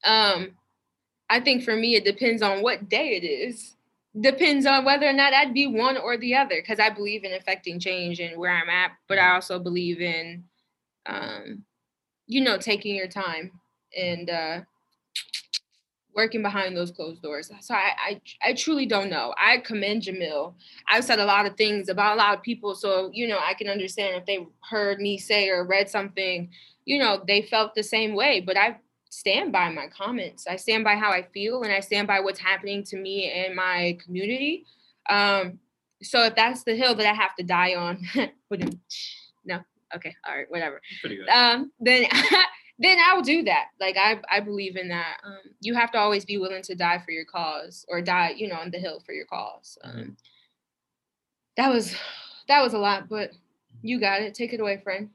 [0.03, 0.57] Um
[1.31, 3.75] i think for me it depends on what day it is
[4.19, 7.33] depends on whether or not i'd be one or the other because i believe in
[7.33, 10.43] affecting change and where i'm at but i also believe in
[11.07, 11.63] um
[12.31, 13.51] you know, taking your time
[13.97, 14.61] and uh,
[16.15, 17.51] working behind those closed doors.
[17.59, 19.33] So I, I, I truly don't know.
[19.37, 20.53] I commend Jemele.
[20.87, 23.53] I've said a lot of things about a lot of people, so you know I
[23.53, 26.49] can understand if they heard me say or read something,
[26.85, 28.39] you know, they felt the same way.
[28.39, 28.77] But I
[29.11, 30.47] stand by my comments.
[30.47, 33.55] I stand by how I feel, and I stand by what's happening to me and
[33.55, 34.65] my community.
[35.09, 35.59] Um,
[36.01, 38.01] so if that's the hill that I have to die on,
[39.45, 39.59] no,
[39.95, 40.81] okay, all right, whatever.
[41.01, 41.27] Pretty good.
[41.27, 42.05] Um, then
[42.79, 43.67] then I'll do that.
[43.79, 45.17] Like I I believe in that.
[45.23, 48.47] Um, you have to always be willing to die for your cause or die, you
[48.47, 49.77] know, on the hill for your cause.
[49.83, 50.09] Um, mm-hmm.
[51.57, 51.95] that was
[52.47, 53.31] that was a lot, but
[53.81, 54.33] you got it.
[54.33, 55.09] Take it away, friend.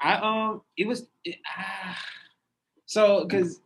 [0.00, 1.94] I um, it was it, uh,
[2.90, 3.60] so because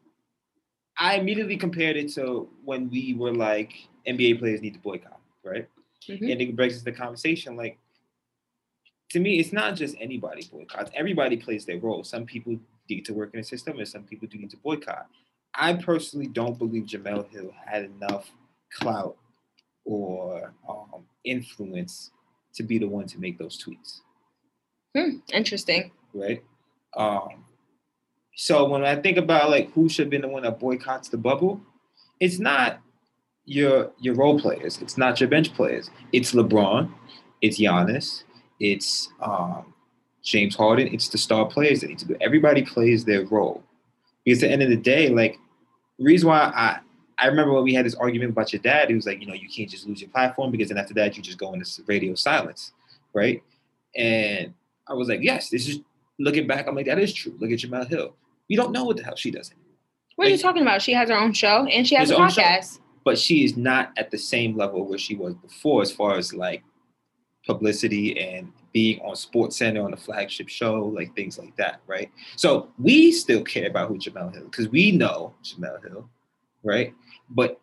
[0.98, 3.72] I immediately compared it to when we were like
[4.06, 5.66] NBA players need to boycott, right?
[6.06, 6.30] Mm-hmm.
[6.30, 7.78] And it breaks the conversation like
[9.12, 10.90] to me, it's not just anybody boycotts.
[10.92, 12.04] Everybody plays their role.
[12.04, 12.58] Some people
[12.90, 15.06] need to work in the system, and some people do need to boycott.
[15.54, 18.30] I personally don't believe Jemele Hill had enough
[18.74, 19.16] clout
[19.86, 22.10] or um, influence
[22.56, 24.00] to be the one to make those tweets.
[24.94, 25.92] Hmm, interesting.
[26.12, 26.42] Right.
[26.94, 27.44] Um,
[28.34, 31.18] so when I think about like who should have been the one that boycotts the
[31.18, 31.60] bubble,
[32.20, 32.80] it's not
[33.44, 34.80] your your role players.
[34.80, 35.90] It's not your bench players.
[36.12, 36.92] It's LeBron.
[37.40, 38.24] It's Giannis
[38.60, 39.74] it's um,
[40.22, 42.16] James Harden, it's the star players that need to do.
[42.20, 43.62] Everybody plays their role.
[44.24, 45.38] Because at the end of the day, like
[45.98, 46.78] reason why I
[47.18, 49.34] I remember when we had this argument about your dad, he was like, you know,
[49.34, 52.14] you can't just lose your platform because then after that you just go into radio
[52.14, 52.72] silence,
[53.12, 53.42] right?
[53.94, 54.52] And
[54.88, 55.80] I was like, yes, this is
[56.18, 56.66] looking back.
[56.66, 57.36] I'm like, that is true.
[57.38, 58.16] Look at Jemele Hill.
[58.48, 59.64] We don't know what the hell she does anymore.
[60.16, 60.82] What like, are you talking about?
[60.82, 62.78] She has her own show and she has a podcast.
[63.04, 66.32] but she is not at the same level where she was before, as far as
[66.32, 66.62] like
[67.46, 72.10] publicity and being on Sports Center on the flagship show, like things like that, right?
[72.36, 76.08] So we still care about who Jemele Hill because we know Jemele Hill,
[76.62, 76.94] right?
[77.30, 77.60] But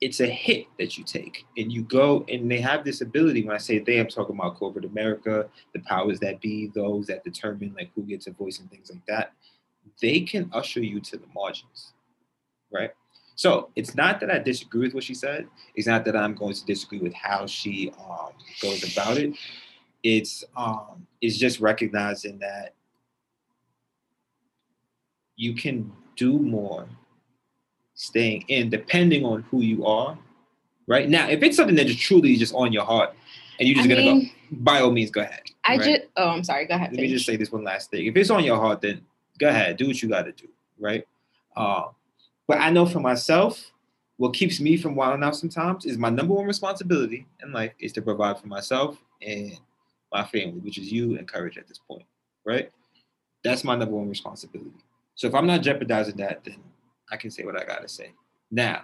[0.00, 3.44] it's a hit that you take and you go and they have this ability.
[3.44, 7.22] When I say they, I'm talking about corporate America, the powers that be, those that
[7.22, 9.32] determine like who gets a voice and things like that.
[10.00, 11.92] They can usher you to the margins,
[12.72, 12.92] right?
[13.34, 15.48] So it's not that I disagree with what she said.
[15.74, 19.34] It's not that I'm going to disagree with how she um, goes about it.
[20.02, 22.74] It's um, it's just recognizing that
[25.36, 26.88] you can do more
[27.94, 30.18] staying in, depending on who you are.
[30.86, 33.14] Right now, if it's something that is truly just on your heart,
[33.58, 34.56] and you're just I gonna mean, go.
[34.58, 35.42] By all means, go ahead.
[35.64, 35.84] I right?
[35.84, 36.92] just oh I'm sorry, go ahead.
[36.92, 38.06] Let me just say this one last thing.
[38.06, 39.00] If it's on your heart, then
[39.42, 41.04] go ahead, do what you got to do, right?
[41.56, 41.86] Uh,
[42.46, 43.72] but I know for myself,
[44.16, 47.92] what keeps me from wilding out sometimes is my number one responsibility in life is
[47.94, 49.58] to provide for myself and
[50.12, 52.04] my family, which is you and courage at this point,
[52.44, 52.70] right?
[53.42, 54.70] That's my number one responsibility.
[55.16, 56.58] So if I'm not jeopardizing that, then
[57.10, 58.12] I can say what I gotta say.
[58.50, 58.82] Now,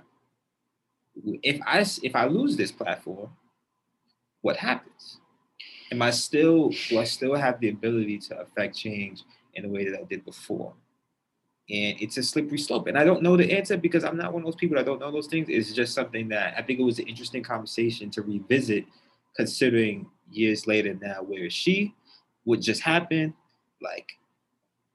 [1.42, 3.30] if I if I lose this platform,
[4.40, 5.20] what happens?
[5.92, 9.22] Am I still do I still have the ability to affect change
[9.54, 10.74] in the way that I did before?
[11.70, 12.86] And it's a slippery slope.
[12.86, 15.00] And I don't know the answer because I'm not one of those people that don't
[15.00, 15.48] know those things.
[15.50, 18.86] It's just something that I think it was an interesting conversation to revisit,
[19.36, 21.94] considering years later now, where is she?
[22.44, 23.34] What just happened?
[23.82, 24.08] Like,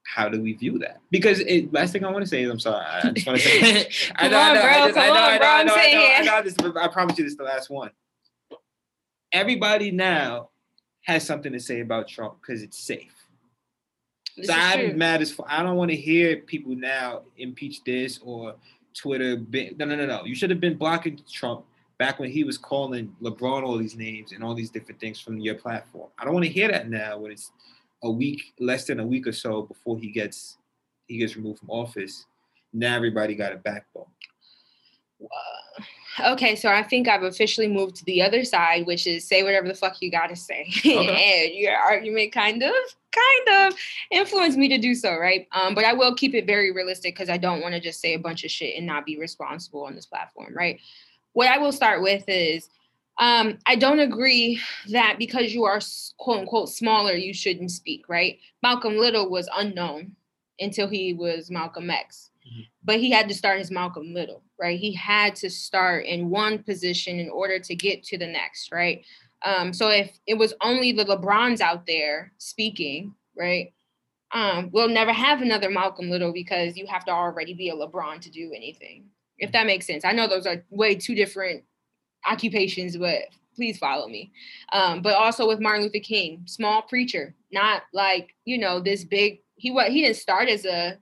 [0.04, 1.00] how do we view that?
[1.10, 2.84] Because it, last thing I want to say is I'm sorry.
[2.84, 5.62] I just want to say I know, I know, bro, I know, I know, I
[5.62, 7.90] know, I know, I know this, I promise you this is the last one.
[9.32, 10.50] Everybody now
[11.02, 13.23] has something to say about Trump because it's safe.
[14.36, 15.38] This So I'm mad as.
[15.46, 18.56] I don't want to hear people now impeach this or
[18.94, 19.36] Twitter.
[19.36, 20.24] No, no, no, no.
[20.24, 21.64] You should have been blocking Trump
[21.98, 25.38] back when he was calling LeBron all these names and all these different things from
[25.38, 26.10] your platform.
[26.18, 27.52] I don't want to hear that now when it's
[28.02, 30.58] a week, less than a week or so before he gets
[31.06, 32.26] he gets removed from office.
[32.72, 34.06] Now everybody got a backbone.
[36.24, 39.66] Okay, so I think I've officially moved to the other side, which is say whatever
[39.66, 40.70] the fuck you gotta say.
[40.84, 42.72] and your argument kind of,
[43.10, 43.78] kind of
[44.10, 45.48] influenced me to do so, right?
[45.52, 48.14] Um, but I will keep it very realistic because I don't want to just say
[48.14, 50.80] a bunch of shit and not be responsible on this platform, right?
[51.32, 52.68] What I will start with is
[53.18, 54.60] um, I don't agree
[54.90, 55.80] that because you are
[56.18, 58.38] quote unquote smaller, you shouldn't speak, right?
[58.62, 60.14] Malcolm Little was unknown
[60.60, 62.30] until he was Malcolm X
[62.84, 64.78] but he had to start his Malcolm Little, right?
[64.78, 69.04] He had to start in one position in order to get to the next, right?
[69.44, 73.72] Um, so if it was only the LeBrons out there speaking, right?
[74.32, 78.20] Um, we'll never have another Malcolm Little because you have to already be a LeBron
[78.20, 79.06] to do anything.
[79.38, 80.04] If that makes sense.
[80.04, 81.64] I know those are way two different
[82.26, 83.22] occupations, but
[83.54, 84.32] please follow me.
[84.72, 89.40] Um, but also with Martin Luther King, small preacher, not like, you know, this big
[89.56, 90.98] he what he didn't start as a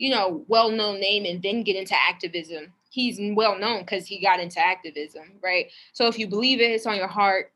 [0.00, 2.72] you know, well-known name and then get into activism.
[2.90, 5.66] He's well known because he got into activism, right?
[5.92, 7.52] So if you believe it, it's on your heart,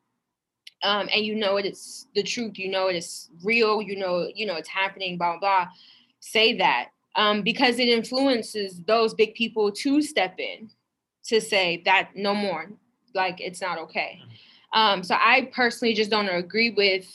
[0.83, 2.59] um, and you know it is the truth.
[2.59, 3.83] You know it is real.
[3.83, 5.19] You know, you know it's happening.
[5.19, 5.65] Blah blah.
[5.65, 5.69] blah
[6.25, 10.71] say that um, because it influences those big people to step in
[11.25, 12.71] to say that no more,
[13.15, 14.21] like it's not okay.
[14.73, 17.07] Um, so I personally just don't agree with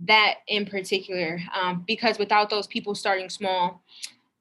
[0.00, 3.82] that in particular um, because without those people starting small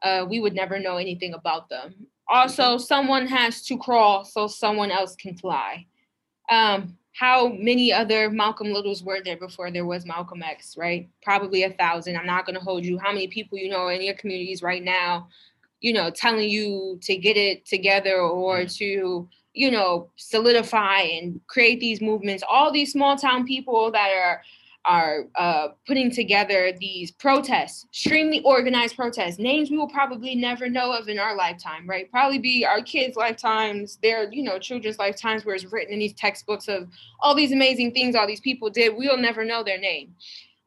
[0.01, 1.93] uh, we would never know anything about them.
[2.29, 5.85] Also, someone has to crawl so someone else can fly.
[6.49, 11.09] Um, how many other Malcolm Littles were there before there was Malcolm X, right?
[11.21, 12.15] Probably a thousand.
[12.15, 12.97] I'm not going to hold you.
[12.97, 15.27] How many people you know in your communities right now,
[15.81, 21.79] you know, telling you to get it together or to, you know, solidify and create
[21.79, 22.43] these movements?
[22.47, 24.41] All these small town people that are
[24.85, 30.91] are uh, putting together these protests, extremely organized protests, names we will probably never know
[30.93, 32.09] of in our lifetime, right?
[32.09, 36.13] Probably be our kids' lifetimes, their, you know, children's lifetimes where it's written in these
[36.13, 36.87] textbooks of
[37.19, 38.95] all these amazing things all these people did.
[38.95, 40.15] We'll never know their name.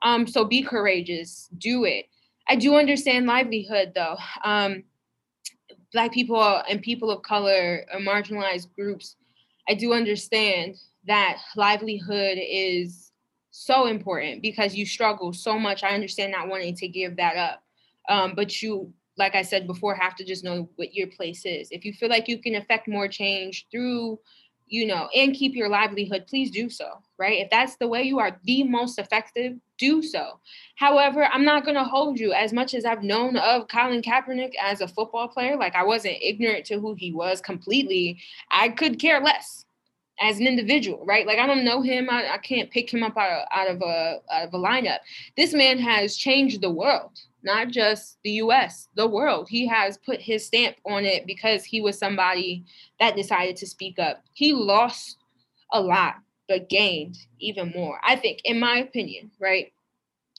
[0.02, 2.06] Um, so be courageous, do it.
[2.48, 4.16] I do understand livelihood though.
[4.44, 4.84] Um,
[5.92, 9.16] Black people and people of color, uh, marginalized groups,
[9.68, 13.11] I do understand that livelihood is
[13.52, 15.84] so important because you struggle so much.
[15.84, 17.62] I understand not wanting to give that up.
[18.08, 21.68] Um, but you, like I said before, have to just know what your place is.
[21.70, 24.18] If you feel like you can affect more change through,
[24.66, 27.40] you know, and keep your livelihood, please do so, right?
[27.40, 30.40] If that's the way you are the most effective, do so.
[30.76, 34.52] However, I'm not going to hold you as much as I've known of Colin Kaepernick
[34.60, 35.56] as a football player.
[35.56, 38.18] Like I wasn't ignorant to who he was completely.
[38.50, 39.66] I could care less
[40.20, 41.26] as an individual, right?
[41.26, 42.08] Like I don't know him.
[42.10, 44.98] I, I can't pick him up out of, out of a out of a lineup.
[45.36, 49.48] This man has changed the world, not just the U.S., the world.
[49.48, 52.64] He has put his stamp on it because he was somebody
[53.00, 54.22] that decided to speak up.
[54.32, 55.18] He lost
[55.72, 56.16] a lot,
[56.48, 57.98] but gained even more.
[58.04, 59.72] I think, in my opinion, right?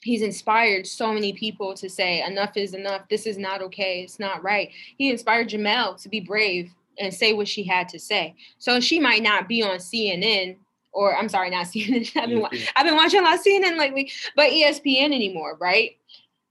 [0.02, 3.08] He's inspired so many people to say enough is enough.
[3.08, 4.02] This is not okay.
[4.02, 4.70] It's not right.
[4.98, 8.34] He inspired Jemele to be brave and say what she had to say.
[8.58, 10.56] So she might not be on CNN
[10.94, 12.10] or I'm sorry, not CNN.
[12.16, 15.96] I've been, I've been watching a lot of CNN lately, but ESPN anymore, right?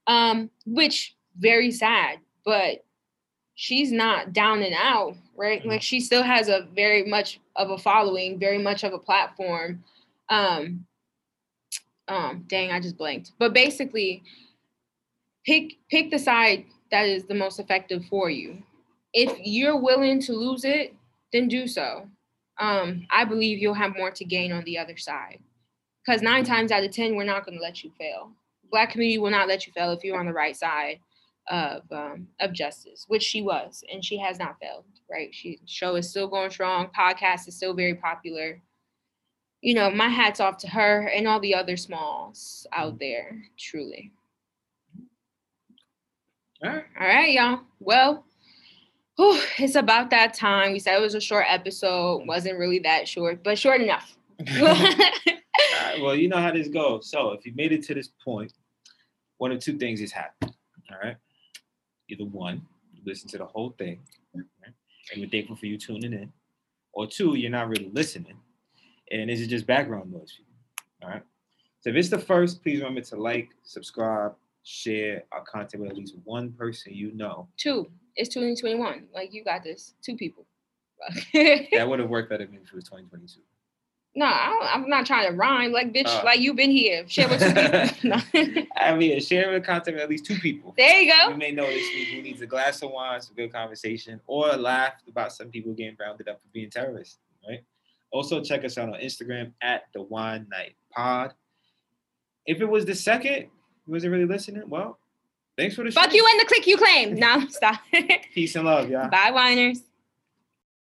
[0.06, 2.84] Um, which very sad, but
[3.54, 5.64] she's not down and out, right?
[5.64, 9.82] Like she still has a very much of a following, very much of a platform.
[10.28, 10.86] Um,
[12.08, 13.32] um, dang, I just blanked.
[13.38, 14.22] But basically,
[15.46, 18.62] pick pick the side that is the most effective for you.
[19.14, 20.94] If you're willing to lose it,
[21.32, 22.06] then do so.
[22.58, 25.38] Um, I believe you'll have more to gain on the other side.
[26.04, 28.30] Because nine times out of ten, we're not going to let you fail.
[28.70, 30.98] Black community will not let you fail if you're on the right side
[31.48, 34.84] of um, of justice, which she was, and she has not failed.
[35.10, 36.88] Right, she show is still going strong.
[36.98, 38.60] Podcast is still very popular.
[39.60, 43.42] You know, my hats off to her and all the other smalls out there.
[43.58, 44.12] Truly.
[46.62, 46.84] All right.
[47.00, 47.60] All right, y'all.
[47.80, 48.24] Well,
[49.16, 50.72] whew, it's about that time.
[50.72, 52.22] We said it was a short episode.
[52.22, 52.26] Mm.
[52.26, 54.16] wasn't really that short, but short enough.
[55.80, 57.08] Right, well, you know how this goes.
[57.10, 58.52] So if you made it to this point,
[59.38, 60.54] one of two things has happened.
[60.90, 61.16] All right.
[62.08, 62.62] Either one,
[62.92, 64.00] you listen to the whole thing,
[64.34, 64.44] right?
[65.12, 66.32] and we're thankful for you tuning in.
[66.92, 68.36] Or two, you're not really listening.
[69.10, 71.02] And this is just background noise for you.
[71.02, 71.22] All right.
[71.80, 74.34] So if it's the first, please remember to like, subscribe,
[74.64, 77.48] share our content with at least one person you know.
[77.56, 77.88] Two.
[78.16, 79.04] It's 2021.
[79.14, 79.94] Like you got this.
[80.02, 80.46] Two people.
[81.34, 83.40] that would have worked better if it was 2022.
[84.16, 85.72] No, I don't, I'm not trying to rhyme.
[85.72, 86.22] Like, bitch, Uh.
[86.24, 87.04] like you've been here.
[87.08, 87.52] Share with two
[88.52, 88.66] people.
[88.76, 90.72] I mean, share the content with at least two people.
[90.78, 91.30] there you go.
[91.30, 94.52] You may know this week who needs a glass of wine, some good conversation, or
[94.56, 97.64] laugh about some people getting rounded up for being terrorists, right?
[98.12, 101.34] Also, check us out on Instagram at the Wine Night Pod.
[102.46, 103.46] If it was the second,
[103.86, 104.62] you wasn't really listening.
[104.68, 104.98] Well,
[105.56, 106.16] thanks for the Fuck show.
[106.16, 107.14] you and the click you claim.
[107.18, 107.80] No, stop.
[108.34, 109.08] Peace and love, y'all.
[109.08, 109.78] Bye, Winers.